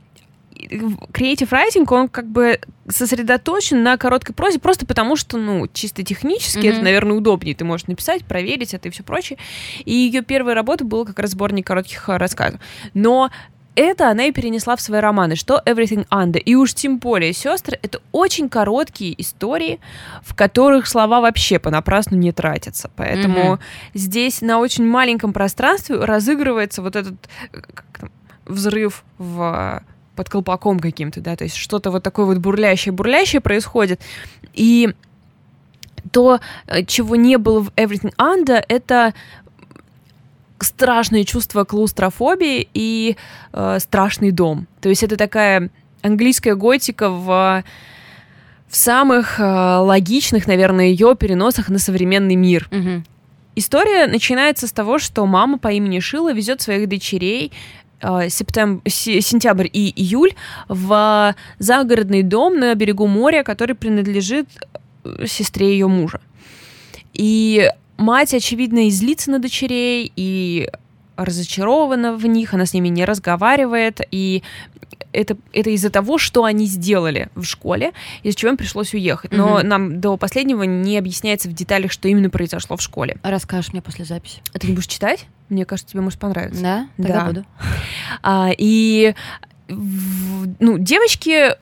[1.12, 6.66] креатив райтинг, он как бы сосредоточен на короткой прозе просто потому, что, ну, чисто технически
[6.66, 6.72] mm-hmm.
[6.72, 7.54] это, наверное, удобнее.
[7.54, 9.38] Ты можешь написать, проверить это и все прочее.
[9.84, 12.60] И ее первая работа была как раз сборник коротких э, рассказов.
[12.94, 13.30] Но
[13.76, 16.38] это она и перенесла в свои романы, что Everything Under.
[16.38, 19.80] И уж тем более сестры— это очень короткие истории,
[20.22, 22.90] в которых слова вообще понапрасну не тратятся.
[22.96, 23.60] Поэтому mm-hmm.
[23.94, 27.14] здесь на очень маленьком пространстве разыгрывается вот этот
[27.52, 27.60] э,
[27.98, 28.10] там,
[28.46, 29.82] взрыв в
[30.20, 34.02] под колпаком каким-то, да, то есть что-то вот такое вот бурлящее-бурлящее происходит.
[34.52, 34.90] И
[36.12, 39.14] то, э, чего не было в Everything Under, это
[40.58, 43.16] страшное чувство клаустрофобии и
[43.54, 44.66] э, страшный дом.
[44.82, 45.70] То есть это такая
[46.02, 47.64] английская готика в
[48.68, 52.68] в самых э, логичных, наверное, ее переносах на современный мир.
[52.70, 53.04] Угу.
[53.56, 57.52] История начинается с того, что мама по имени Шила везет своих дочерей
[58.00, 60.32] септембр, сентябрь и июль
[60.68, 64.48] в загородный дом на берегу моря, который принадлежит
[65.04, 66.20] э, сестре ее мужа.
[67.12, 70.68] И мать, очевидно, излится на дочерей и
[71.24, 74.42] разочарована в них, она с ними не разговаривает, и
[75.12, 77.92] это, это из-за того, что они сделали в школе,
[78.22, 79.32] из-за чего им пришлось уехать.
[79.32, 79.66] Но угу.
[79.66, 83.16] нам до последнего не объясняется в деталях, что именно произошло в школе.
[83.22, 84.40] Расскажешь мне после записи.
[84.52, 85.26] А ты не будешь читать?
[85.48, 86.62] Мне кажется, тебе может понравиться.
[86.62, 86.88] Да?
[86.96, 87.26] Тогда да.
[87.26, 87.44] буду.
[88.22, 89.14] А, и
[89.68, 91.56] ну, девочки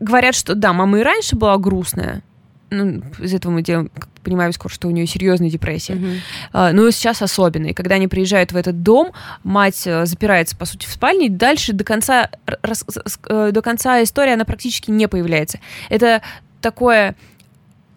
[0.00, 2.22] говорят, что да, мама и раньше была грустная,
[2.70, 3.90] ну, из этого мы делаем,
[4.22, 5.94] понимаем скоро, что у нее серьезная депрессия.
[5.94, 6.18] Mm-hmm.
[6.52, 7.66] Uh, но сейчас особенно.
[7.66, 9.12] И когда они приезжают в этот дом,
[9.42, 12.30] мать э, запирается, по сути, в спальне, и дальше до конца,
[12.62, 12.84] рас,
[13.28, 15.60] э, до конца истории она практически не появляется.
[15.88, 16.22] Это
[16.60, 17.14] такое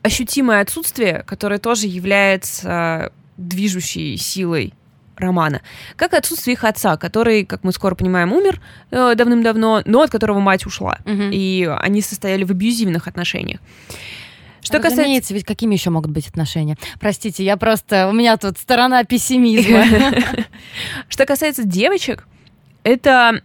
[0.04, 4.74] ощутимое отсутствие, которое тоже является движущей силой
[5.20, 5.62] романа,
[5.96, 8.62] как отсутствие их отца, который, как мы скоро понимаем, умер
[8.92, 11.24] э, давным-давно, но от которого мать ушла, угу.
[11.32, 13.60] и они состояли в абьюзивных отношениях.
[14.68, 15.34] Что Разумеется, касается...
[15.34, 16.78] ведь какими еще могут быть отношения?
[17.00, 18.10] Простите, я просто...
[18.10, 19.86] У меня тут сторона пессимизма.
[21.08, 22.28] Что касается девочек,
[22.84, 23.42] это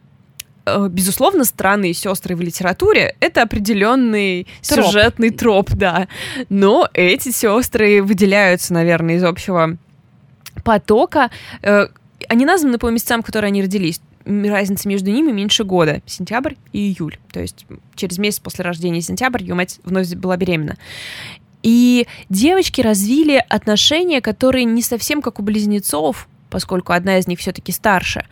[0.66, 4.86] э, безусловно, странные сестры в литературе это определенный троп.
[4.86, 6.08] сюжетный троп, да.
[6.48, 9.76] Но эти сестры выделяются, наверное, из общего
[10.64, 11.30] потока.
[11.62, 11.86] Э,
[12.28, 16.92] они названы по местам, в которые они родились разница между ними меньше года, сентябрь и
[16.92, 17.18] июль.
[17.32, 20.76] То есть через месяц после рождения сентябрь ее мать вновь была беременна.
[21.62, 27.72] И девочки развили отношения, которые не совсем как у близнецов, поскольку одна из них все-таки
[27.72, 28.26] старше,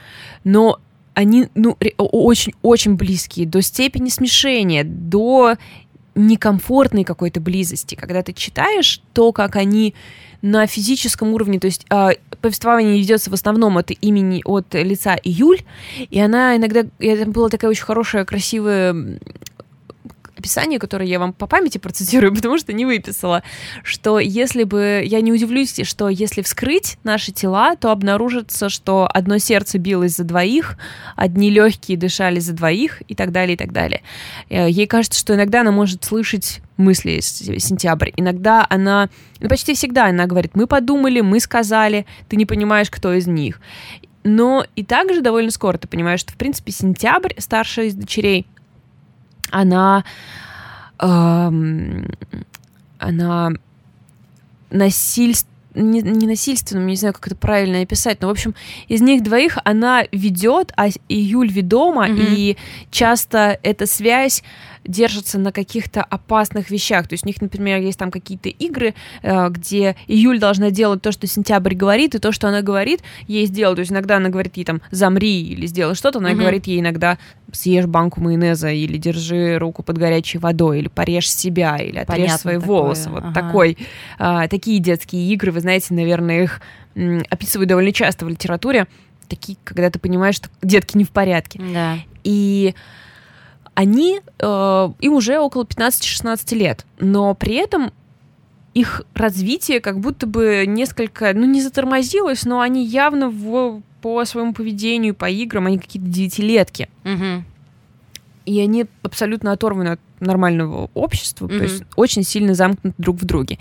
[0.45, 0.78] но
[1.14, 5.57] они, ну, очень-очень близкие, до степени смешения, до
[6.14, 9.95] некомфортной какой-то близости, когда ты читаешь то, как они
[10.43, 12.11] на физическом уровне, то есть э,
[12.41, 15.61] повествование ведется в основном от имени, от лица Июль,
[15.99, 19.18] и она иногда, это была такая очень хорошая, красивая
[20.41, 23.43] описание, которое я вам по памяти процитирую, потому что не выписала,
[23.84, 29.38] что если бы, я не удивлюсь, что если вскрыть наши тела, то обнаружится, что одно
[29.38, 30.76] сердце билось за двоих,
[31.16, 34.03] одни легкие дышали за двоих и так далее, и так далее.
[34.49, 38.11] Э, ей кажется, что иногда она может слышать мысли сентябрь.
[38.16, 43.12] Иногда она, ну, почти всегда она говорит, мы подумали, мы сказали, ты не понимаешь, кто
[43.12, 43.61] из них.
[44.24, 48.47] Но и также довольно скоро ты понимаешь, что, в принципе, сентябрь, старшая из дочерей,
[49.51, 50.05] она,
[50.98, 52.07] эм,
[52.98, 53.51] она
[54.70, 58.55] насильственно не, не насильственным, не знаю, как это правильно описать, но, в общем,
[58.88, 62.34] из них двоих она ведет, а Июль ведома, mm-hmm.
[62.36, 62.57] и
[62.90, 64.42] часто эта связь
[64.85, 67.09] держатся на каких-то опасных вещах.
[67.09, 71.12] То есть у них, например, есть там какие-то игры, э, где июль должна делать то,
[71.12, 73.76] что сентябрь говорит, и то, что она говорит, ей сделать.
[73.76, 76.39] То есть иногда она говорит ей там «замри» или «сделай что-то», она угу.
[76.39, 77.18] говорит ей иногда
[77.53, 82.39] «съешь банку майонеза» или «держи руку под горячей водой» или «порежь себя» или «отрежь Понятно,
[82.39, 82.68] свои такое.
[82.68, 83.11] волосы».
[83.11, 83.35] Вот ага.
[83.35, 83.78] такой,
[84.18, 86.61] а, такие детские игры, вы знаете, наверное, их
[87.28, 88.87] описывают довольно часто в литературе
[89.28, 91.61] такие, когда ты понимаешь, что детки не в порядке.
[91.72, 91.99] Да.
[92.24, 92.74] И
[93.75, 97.93] они, э, им уже около 15-16 лет, но при этом
[98.75, 104.55] их развитие как будто бы несколько, ну, не затормозилось, но они явно в, по своему
[104.55, 106.89] поведению, по играм, они какие-то девятилетки.
[107.05, 107.45] Угу
[108.51, 111.59] и они абсолютно оторваны от нормального общества, mm-hmm.
[111.59, 113.61] то есть очень сильно замкнуты друг в друге.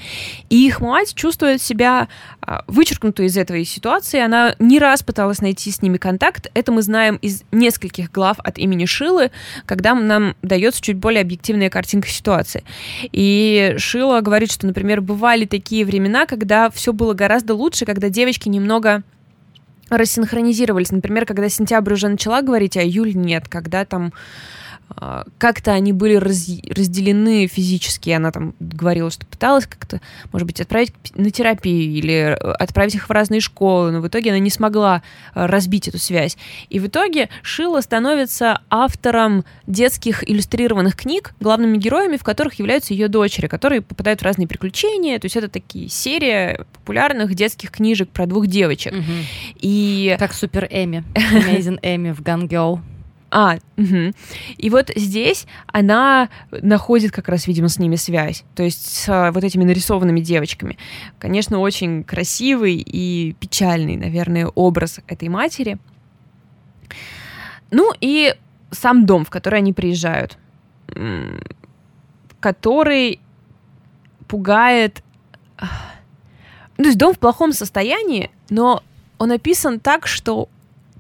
[0.50, 2.08] И их мать чувствует себя
[2.42, 4.20] а, вычеркнутой из этой ситуации.
[4.20, 6.50] Она не раз пыталась найти с ними контакт.
[6.56, 9.30] Это мы знаем из нескольких глав от имени Шилы,
[9.68, 12.64] когда нам дается чуть более объективная картинка ситуации.
[13.12, 18.50] И Шила говорит, что, например, бывали такие времена, когда все было гораздо лучше, когда девочки
[18.50, 19.04] немного
[19.90, 20.92] рассинхронизировались.
[20.92, 24.14] Например, когда сентябрь уже начала говорить, а июль нет, когда там
[25.38, 28.10] как-то они были раз, разделены физически.
[28.10, 33.08] Она там говорила, что пыталась как-то, может быть, отправить на терапию или э, отправить их
[33.08, 35.02] в разные школы, но в итоге она не смогла
[35.36, 36.38] э, разбить эту связь.
[36.70, 43.08] И в итоге Шила становится автором детских иллюстрированных книг, главными героями в которых являются ее
[43.08, 45.20] дочери, которые попадают в разные приключения.
[45.20, 48.94] То есть это такие серии популярных детских книжек про двух девочек.
[48.94, 49.04] Угу.
[49.60, 50.16] И...
[50.20, 52.80] Как Супер Эми, Amazing Эми в Girl.
[53.32, 54.14] А, угу.
[54.58, 58.44] и вот здесь она находит как раз, видимо, с ними связь.
[58.56, 60.78] То есть с а, вот этими нарисованными девочками.
[61.20, 65.78] Конечно, очень красивый и печальный, наверное, образ этой матери.
[67.72, 68.34] Ну и
[68.72, 70.38] сам дом, в который они приезжают,
[72.40, 73.20] который
[74.28, 75.04] пугает...
[76.78, 78.84] Ну, то есть дом в плохом состоянии, но
[79.18, 80.48] он описан так, что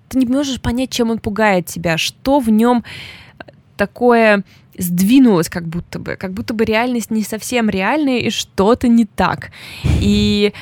[0.09, 2.83] ты не можешь понять, чем он пугает тебя, что в нем
[3.77, 4.43] такое
[4.77, 9.51] сдвинулось как будто бы, как будто бы реальность не совсем реальная и что-то не так.
[10.01, 10.53] И,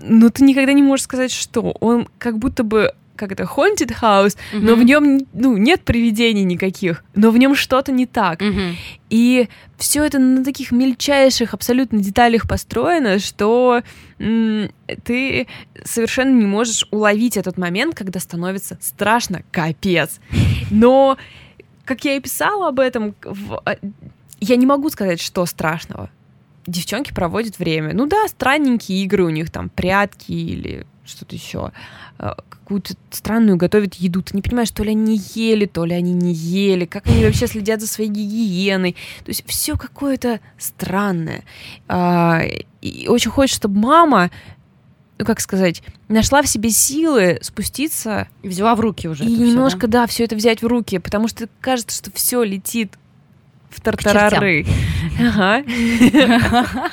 [0.00, 4.36] ну, ты никогда не можешь сказать, что он как будто бы как это, haunted house,
[4.52, 4.60] uh-huh.
[4.60, 8.40] но в нем ну, нет привидений никаких, но в нем что-то не так.
[8.40, 8.74] Uh-huh.
[9.10, 9.48] И
[9.78, 13.82] все это на таких мельчайших абсолютно деталях построено, что
[14.18, 15.46] ты
[15.84, 20.20] совершенно не можешь уловить этот момент, когда становится страшно, капец.
[20.70, 21.16] Но,
[21.84, 23.60] как я и писала об этом, в...
[23.64, 23.76] А,
[24.40, 26.10] я не могу сказать, что страшного.
[26.66, 27.92] Девчонки проводят время.
[27.92, 31.72] Ну да, странненькие игры у них, там, прятки или что-то еще,
[32.18, 34.22] а, какую-то странную готовят еду.
[34.22, 37.46] Ты не понимаешь, то ли они ели, то ли они не ели, как они вообще
[37.46, 38.92] следят за своей гигиеной.
[39.24, 41.44] То есть все какое-то странное.
[41.88, 42.40] А,
[42.80, 44.30] и очень хочется, чтобы мама
[45.16, 48.26] ну как сказать, нашла в себе силы спуститься.
[48.42, 49.24] Взяла в руки уже.
[49.24, 52.42] И немножко, все, да, да все это взять в руки, потому что кажется, что все
[52.42, 52.94] летит
[53.70, 54.66] в тартарары.
[55.20, 55.62] Ага.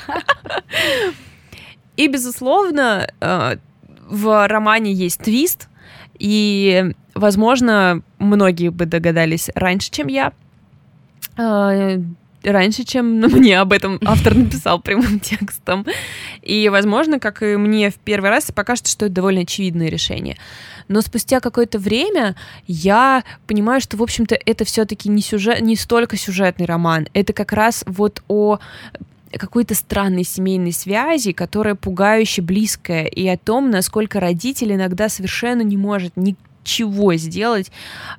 [1.96, 3.58] И, безусловно, а,
[4.12, 5.68] в романе есть твист,
[6.18, 10.32] и, возможно, многие бы догадались раньше, чем я.
[11.38, 11.98] А,
[12.44, 15.86] раньше, чем мне об этом автор написал прямым текстом.
[16.42, 20.36] И, возможно, как и мне в первый раз, покажется, что это довольно очевидное решение.
[20.88, 22.36] Но спустя какое-то время
[22.66, 27.08] я понимаю, что, в общем-то, это все-таки не, сюжет, не столько сюжетный роман.
[27.14, 28.58] Это как раз вот о
[29.38, 35.76] какой-то странной семейной связи, которая пугающе близкая, и о том, насколько родитель иногда совершенно не
[35.76, 37.70] может ни ничего сделать,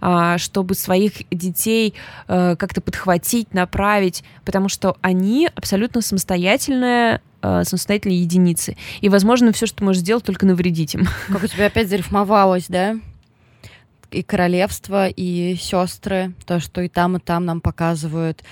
[0.01, 1.93] а, чтобы своих детей
[2.28, 8.78] а, как-то подхватить, направить, потому что они абсолютно самостоятельная а, самостоятельные единицы.
[9.01, 11.07] И, возможно, все, что можешь сделать, только навредить им.
[11.28, 12.95] Как у тебя опять зарифмовалось, да?
[14.11, 18.43] И королевство, и сестры, то, что и там, и там нам показывают.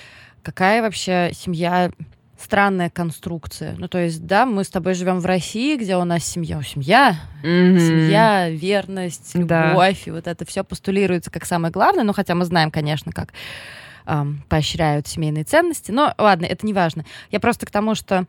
[0.42, 1.92] Какая вообще семья
[2.42, 3.74] странная конструкция.
[3.78, 7.20] Ну, то есть, да, мы с тобой живем в России, где у нас семья, семья,
[7.42, 7.78] mm-hmm.
[7.78, 10.10] семья, верность, любовь, да.
[10.10, 12.04] и вот это все постулируется как самое главное.
[12.04, 13.32] Ну, хотя мы знаем, конечно, как
[14.06, 15.90] эм, поощряют семейные ценности.
[15.90, 17.04] Но ладно, это не важно.
[17.30, 18.26] Я просто к тому, что,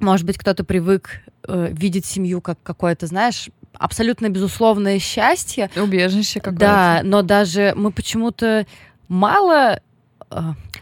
[0.00, 5.70] может быть, кто-то привык э, видеть семью как какое-то, знаешь, абсолютно безусловное счастье.
[5.76, 6.60] Убежище какое-то.
[6.60, 8.66] Да, но даже мы почему-то
[9.08, 9.80] мало
[10.30, 10.40] э,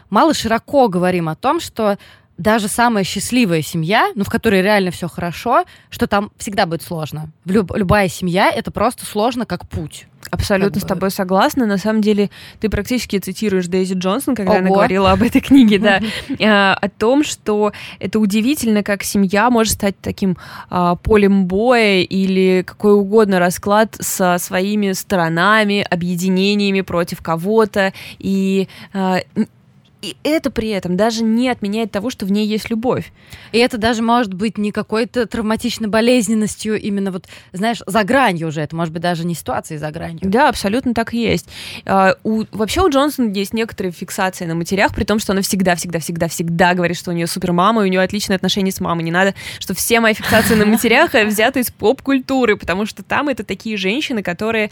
[0.09, 1.97] мало широко говорим о том, что
[2.37, 7.31] даже самая счастливая семья, ну, в которой реально все хорошо, что там всегда будет сложно.
[7.45, 10.07] В люб- любая семья это просто сложно как путь.
[10.29, 11.65] Абсолютно как с тобой согласна.
[11.65, 12.29] На самом деле,
[12.59, 14.59] ты практически цитируешь Дейзи Джонсон, когда Ого.
[14.59, 16.01] она говорила об этой книге, да,
[16.41, 20.37] а, о том, что это удивительно, как семья может стать таким
[20.69, 27.93] а, полем боя или какой угодно расклад со своими сторонами, объединениями против кого-то.
[28.19, 29.19] И а,
[30.01, 33.11] и это при этом даже не отменяет того, что в ней есть любовь.
[33.51, 38.61] И это даже может быть не какой-то травматичной болезненностью, именно вот, знаешь, за гранью уже.
[38.61, 40.19] Это может быть даже не ситуация за гранью.
[40.21, 41.49] Да, абсолютно так и есть.
[41.85, 45.75] А, у, вообще у Джонсон есть некоторые фиксации на матерях, при том, что она всегда,
[45.75, 48.79] всегда, всегда, всегда говорит, что у нее супер мама, и у нее отличные отношения с
[48.79, 49.03] мамой.
[49.03, 53.43] Не надо, что все мои фиксации на матерях взяты из поп-культуры, потому что там это
[53.43, 54.69] такие женщины, которые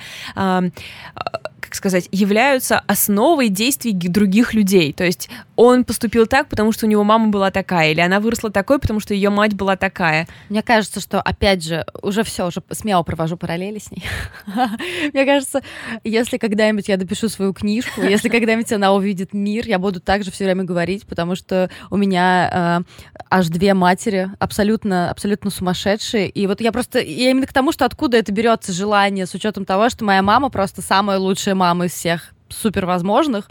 [1.65, 4.93] как сказать, являются основой действий других людей.
[4.93, 8.51] То есть он поступил так, потому что у него мама была такая, или она выросла
[8.51, 10.27] такой, потому что ее мать была такая.
[10.49, 14.03] Мне кажется, что, опять же, уже все, уже смело провожу параллели с ней.
[15.13, 15.61] Мне кажется,
[16.03, 20.43] если когда-нибудь я допишу свою книжку, если когда-нибудь она увидит мир, я буду также все
[20.45, 26.29] время говорить, потому что у меня э, аж две матери, абсолютно, абсолютно сумасшедшие.
[26.29, 29.65] И вот я просто, я именно к тому, что откуда это берется желание, с учетом
[29.65, 33.49] того, что моя мама просто самая лучшая мама из всех супер возможных.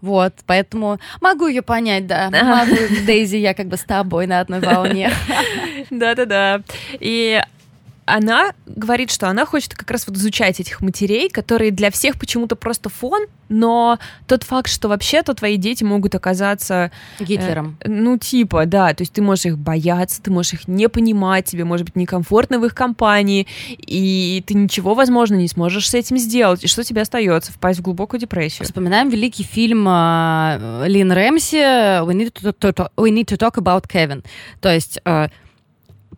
[0.00, 2.30] Вот, поэтому могу ее понять, да.
[2.30, 5.10] Могу, Дейзи, я как бы с тобой на одной волне.
[5.90, 6.62] Да-да-да.
[7.00, 7.40] И
[8.08, 12.56] она говорит, что она хочет как раз вот изучать этих матерей, которые для всех почему-то
[12.56, 16.90] просто фон, но тот факт, что вообще-то твои дети могут оказаться...
[17.18, 17.78] Э, Гитлером.
[17.80, 21.46] Э, ну, типа, да, то есть ты можешь их бояться, ты можешь их не понимать,
[21.46, 26.18] тебе может быть некомфортно в их компании, и ты ничего, возможно, не сможешь с этим
[26.18, 26.64] сделать.
[26.64, 27.52] И что тебе остается?
[27.52, 28.66] Впасть в глубокую депрессию.
[28.66, 33.54] Вспоминаем великий фильм э, Лин Рэмси «We need to, to, to, We need to talk
[33.54, 34.24] about Kevin».
[34.60, 35.00] То есть...
[35.04, 35.28] Э,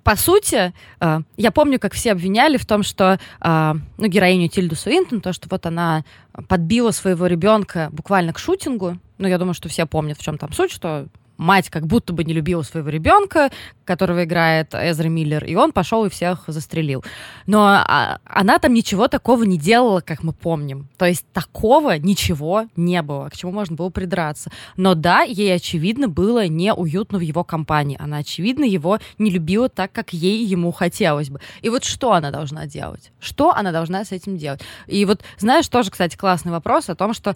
[0.03, 4.77] по сути, э, я помню, как все обвиняли в том, что э, ну, героиню Тильду
[4.77, 6.05] Суинтон, то, что вот она
[6.49, 8.99] подбила своего ребенка буквально к шутингу.
[9.19, 11.07] Ну, я думаю, что все помнят, в чем там суть, что
[11.41, 13.51] мать как будто бы не любила своего ребенка,
[13.85, 17.05] которого играет Эзра Миллер, и он пошел и всех застрелил.
[17.47, 20.89] Но а, она там ничего такого не делала, как мы помним.
[20.97, 24.51] То есть такого ничего не было, к чему можно было придраться.
[24.77, 27.97] Но да, ей, очевидно, было неуютно в его компании.
[27.99, 31.41] Она, очевидно, его не любила так, как ей ему хотелось бы.
[31.63, 33.11] И вот что она должна делать?
[33.19, 34.61] Что она должна с этим делать?
[34.87, 37.35] И вот, знаешь, тоже, кстати, классный вопрос о том, что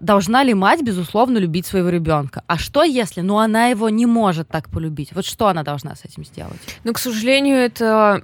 [0.00, 2.42] должна ли мать, безусловно, любить своего ребенка?
[2.46, 5.12] А что если, ну, она его не может так полюбить?
[5.12, 6.58] Вот что она должна с этим сделать?
[6.84, 8.22] Ну, к сожалению, это,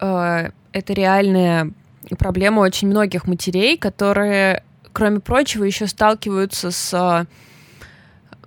[0.00, 1.72] э, это реальная
[2.18, 7.26] проблема очень многих матерей, которые, кроме прочего, еще сталкиваются с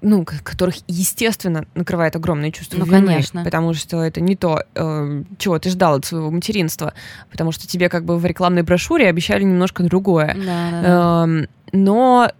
[0.01, 3.43] ну, которых, естественно, накрывает огромное чувство ну, вины, конечно.
[3.43, 6.93] потому что это не то, э, чего ты ждал от своего материнства,
[7.31, 10.35] потому что тебе как бы в рекламной брошюре обещали немножко другое.
[10.35, 11.25] Да, да, да.
[11.27, 12.31] Э, но,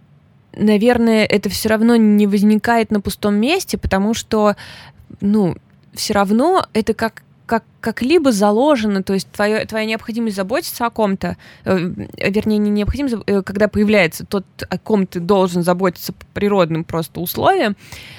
[0.54, 4.56] наверное, это все равно не возникает на пустом месте, потому что,
[5.20, 5.56] ну,
[5.94, 11.38] все равно это как как, как-либо заложено, то есть твоя, твоя необходимость заботиться о ком-то,
[11.64, 16.84] э, вернее, не необходимость, э, когда появляется тот, о ком ты должен заботиться по природным
[16.84, 17.74] просто условиям,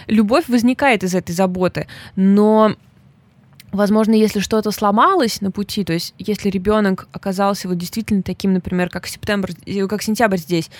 [0.07, 2.75] любовь возникает из этой заботы, но
[3.71, 8.89] Возможно, если что-то сломалось на пути, то есть если ребенок оказался вот действительно таким, например,
[8.89, 10.71] как сентябрь, э, как сентябрь здесь,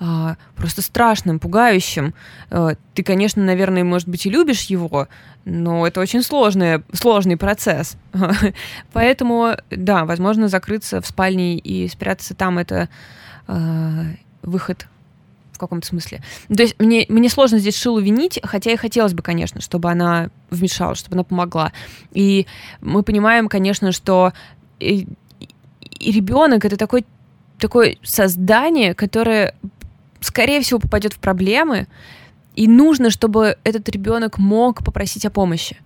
[0.00, 2.14] а, просто страшным, пугающим,
[2.50, 5.08] а, ты, конечно, наверное, может быть, и любишь его,
[5.44, 7.96] но это очень сложный, сложный процесс.
[8.92, 12.88] Поэтому, да, возможно, закрыться в спальне и спрятаться там это
[13.46, 14.04] а,
[14.42, 14.86] выход
[15.52, 16.20] в каком-то смысле.
[16.48, 20.30] То есть мне, мне сложно здесь Шилу винить, хотя и хотелось бы, конечно, чтобы она
[20.50, 21.72] вмешалась, чтобы она помогла.
[22.10, 22.46] И
[22.80, 24.32] мы понимаем, конечно, что
[24.80, 25.06] и,
[26.00, 27.04] и ребенок это такой
[27.58, 29.54] такое создание, которое,
[30.24, 31.86] скорее всего, попадет в проблемы,
[32.56, 35.76] и нужно, чтобы этот ребенок мог попросить о помощи,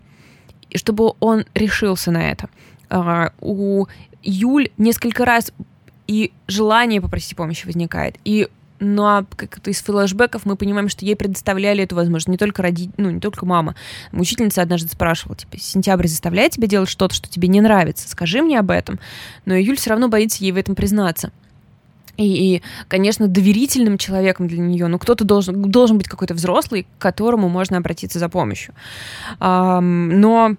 [0.69, 2.49] и чтобы он решился на это.
[2.89, 3.87] А, у
[4.23, 5.51] Юль несколько раз
[6.07, 8.47] и желание попросить помощи возникает, и
[8.81, 12.89] но как-то из флешбеков мы понимаем, что ей предоставляли эту возможность не только роди...
[12.95, 13.75] ну, не только мама.
[14.13, 18.57] Учительница однажды спрашивала, типа, сентябрь заставляет тебя делать что-то, что тебе не нравится, скажи мне
[18.57, 18.97] об этом.
[19.43, 21.31] Но Юль все равно боится ей в этом признаться.
[22.17, 27.01] И, и, конечно, доверительным человеком для нее, ну, кто-то должен, должен быть какой-то взрослый, к
[27.01, 28.73] которому можно обратиться за помощью.
[29.39, 30.55] Um, но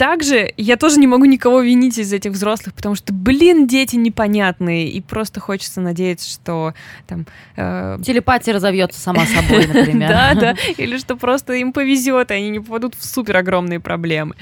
[0.00, 4.88] также я тоже не могу никого винить из этих взрослых, потому что, блин, дети непонятные,
[4.88, 6.72] и просто хочется надеяться, что
[7.06, 7.26] там...
[7.54, 7.98] Э...
[8.02, 10.08] Телепатия разовьется сама собой, например.
[10.08, 14.36] Да, да, или что просто им повезет, и они не попадут в супер огромные проблемы.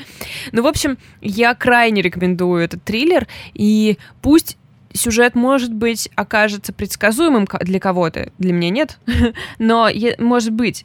[0.53, 4.59] Ну, в общем, я крайне рекомендую этот триллер, и пусть
[4.93, 8.99] сюжет, может быть, окажется предсказуемым для кого-то, для меня нет,
[9.59, 10.85] но может быть,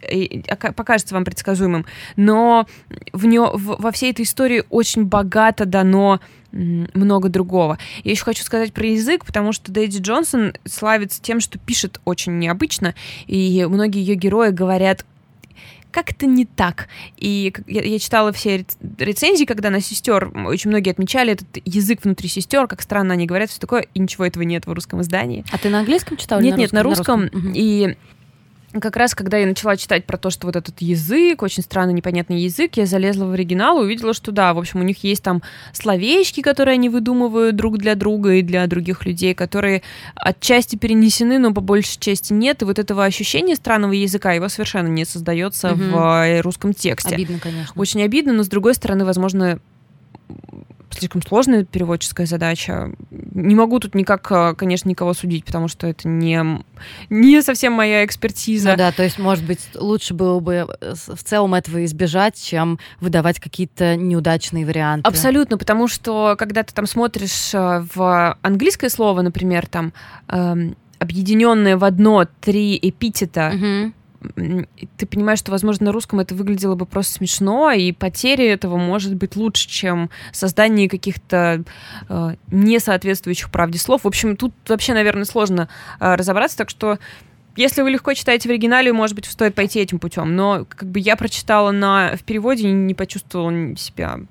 [0.75, 1.85] покажется вам предсказуемым,
[2.15, 2.67] но
[3.11, 6.19] в нё, во всей этой истории очень богато дано
[6.51, 7.79] много другого.
[8.03, 12.37] Я еще хочу сказать про язык, потому что Дэйди Джонсон славится тем, что пишет очень
[12.37, 12.93] необычно,
[13.25, 15.05] и многие ее герои говорят
[15.93, 16.87] как-то не так.
[17.17, 18.65] И я, я читала все
[18.97, 23.49] рецензии, когда на сестер очень многие отмечали этот язык внутри сестер, как странно они говорят,
[23.49, 25.45] все такое, и ничего этого нет в русском издании.
[25.51, 26.41] А ты на английском читала?
[26.41, 27.21] Нет, на нет, на русском.
[27.21, 27.53] На русском.
[27.53, 27.95] И
[28.79, 32.41] как раз, когда я начала читать про то, что вот этот язык, очень странный, непонятный
[32.41, 35.41] язык, я залезла в оригинал и увидела, что да, в общем, у них есть там
[35.73, 39.83] словечки, которые они выдумывают друг для друга и для других людей, которые
[40.15, 42.61] отчасти перенесены, но по большей части нет.
[42.61, 45.81] И вот этого ощущения странного языка, его совершенно не создается угу.
[45.81, 47.15] в э, русском тексте.
[47.15, 47.73] Обидно, конечно.
[47.75, 49.59] Очень обидно, но с другой стороны, возможно,
[50.93, 52.91] слишком сложная переводческая задача.
[53.09, 56.63] Не могу тут никак, э, конечно, никого судить, потому что это не,
[57.09, 58.71] не совсем моя экспертиза.
[58.71, 62.79] Ну да, то есть, может быть, лучше было бы э, в целом этого избежать, чем
[62.99, 65.07] выдавать какие-то неудачные варианты.
[65.07, 69.93] Абсолютно, потому что когда ты там смотришь э, в английское слово, например, там
[70.27, 73.93] эм, объединенное в одно три эпитета, угу
[74.97, 79.15] ты понимаешь, что, возможно, на русском это выглядело бы просто смешно, и потеря этого может
[79.15, 81.63] быть лучше, чем создание каких-то
[82.09, 84.03] э, несоответствующих правде слов.
[84.03, 85.69] В общем, тут вообще, наверное, сложно
[85.99, 86.99] э, разобраться, так что
[87.55, 90.35] если вы легко читаете в оригинале, может быть, стоит пойти этим путем.
[90.35, 94.21] Но как бы я прочитала на, в переводе и не почувствовала себя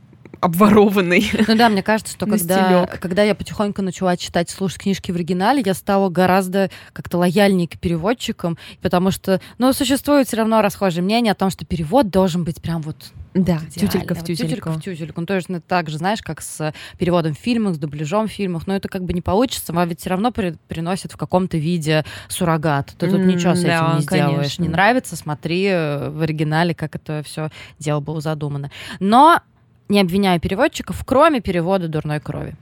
[0.42, 1.30] обворованный.
[1.52, 5.62] Ну да, мне кажется, что когда, когда я потихоньку начала читать, слушать книжки в оригинале,
[5.64, 11.32] я стала гораздо как-то лояльнее к переводчикам, потому что, ну, существует все равно расхожее мнение
[11.32, 14.42] о том, что перевод должен быть прям вот да, тютелька в тютельку.
[14.42, 15.20] Тютелька в тютельку.
[15.20, 18.66] Ну, точно так же, знаешь, как с переводом в фильмах, с дубляжом в фильмах.
[18.66, 22.04] Но это как бы не получится, вам ведь все равно при, приносят в каком-то виде
[22.28, 22.94] суррогат.
[22.98, 24.36] Ты тут mm, ничего с этим да, не сделаешь.
[24.36, 24.62] Конечно.
[24.62, 28.70] Не нравится, смотри э, в оригинале, как это все дело было задумано.
[29.00, 29.40] Но
[29.88, 32.54] не обвиняю переводчиков, кроме перевода дурной крови.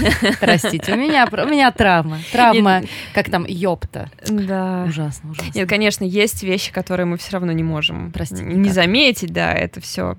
[0.40, 2.18] Простите, у меня, у меня травма.
[2.32, 4.10] Травма, Нет, как там, ёпта.
[4.28, 4.84] Да.
[4.88, 5.52] Ужасно, ужасно.
[5.54, 9.80] Нет, конечно, есть вещи, которые мы все равно не можем Простите, не заметить, да, это
[9.80, 10.16] все.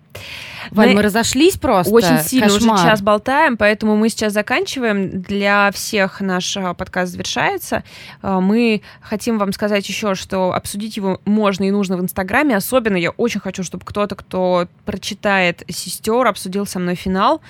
[0.71, 1.93] Валь, мы разошлись просто.
[1.93, 2.75] Очень сильно, Кошмар.
[2.75, 5.21] уже час болтаем, поэтому мы сейчас заканчиваем.
[5.21, 7.83] Для всех наш а, подкаст завершается.
[8.21, 12.55] А, мы хотим вам сказать еще, что обсудить его можно и нужно в Инстаграме.
[12.55, 17.41] Особенно я очень хочу, чтобы кто-то, кто прочитает «Сестер», обсудил со мной финал,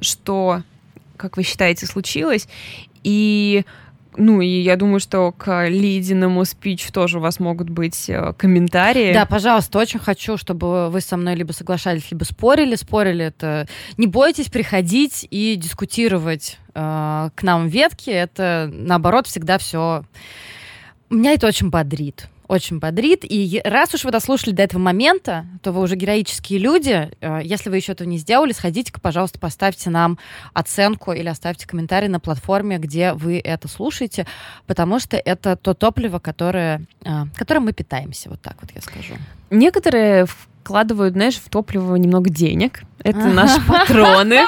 [0.00, 0.62] что
[1.16, 2.48] как вы считаете, случилось.
[3.02, 3.64] И
[4.16, 9.12] ну, и я думаю, что к Лидиному спичу тоже у вас могут быть э, комментарии.
[9.12, 12.76] Да, пожалуйста, очень хочу, чтобы вы со мной либо соглашались, либо спорили.
[12.76, 13.66] Спорили это...
[13.96, 18.12] Не бойтесь приходить и дискутировать э, к нам в ветке.
[18.12, 20.04] Это, наоборот, всегда все...
[21.10, 23.20] Меня это очень бодрит очень бодрит.
[23.22, 27.10] И раз уж вы дослушали до этого момента, то вы уже героические люди.
[27.20, 30.18] Э, если вы еще этого не сделали, сходите-ка, пожалуйста, поставьте нам
[30.52, 34.26] оценку или оставьте комментарий на платформе, где вы это слушаете,
[34.66, 39.14] потому что это то топливо, которое, э, которым мы питаемся, вот так вот я скажу.
[39.50, 40.26] Некоторые
[40.64, 42.82] вкладывают, знаешь, в топливо немного денег.
[43.04, 44.40] Это наши патроны.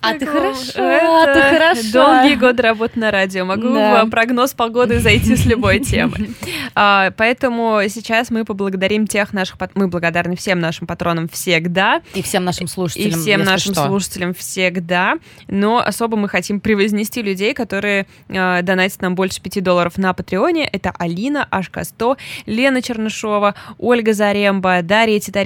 [0.00, 1.92] А ты хорошо, а ты хорошо.
[1.92, 3.44] Долгие годы работы на радио.
[3.44, 6.30] Могу в прогноз погоды зайти с любой темы.
[6.74, 9.56] А, поэтому сейчас мы поблагодарим тех наших...
[9.74, 12.02] Мы благодарны всем нашим патронам всегда.
[12.14, 15.14] И всем нашим слушателям, И всем нашим слушателям всегда.
[15.48, 20.66] Но особо мы хотим превознести людей, которые а, донатят нам больше 5 долларов на Патреоне.
[20.66, 25.43] Это Алина, Ашка100, Лена Чернышова, Ольга Заремба, Дарья Титаренко,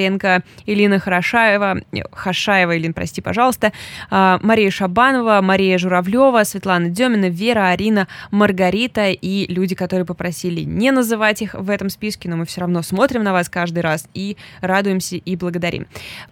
[0.66, 1.80] Илина Хорошаева,
[2.12, 3.72] Хашаева, Илин, прости, пожалуйста.
[4.10, 10.90] А, Мария Шабанова, Мария Журавлева, Светлана Демина, Вера, Арина, Маргарита и люди, которые попросили не
[10.90, 14.36] называть их в этом списке, но мы все равно смотрим на вас каждый раз и
[14.60, 15.86] радуемся и благодарим.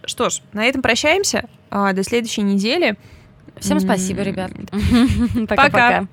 [0.05, 1.45] Что ж, на этом прощаемся.
[1.69, 2.95] А, до следующей недели.
[3.59, 4.51] Всем спасибо, ребят.
[5.47, 6.07] Пока.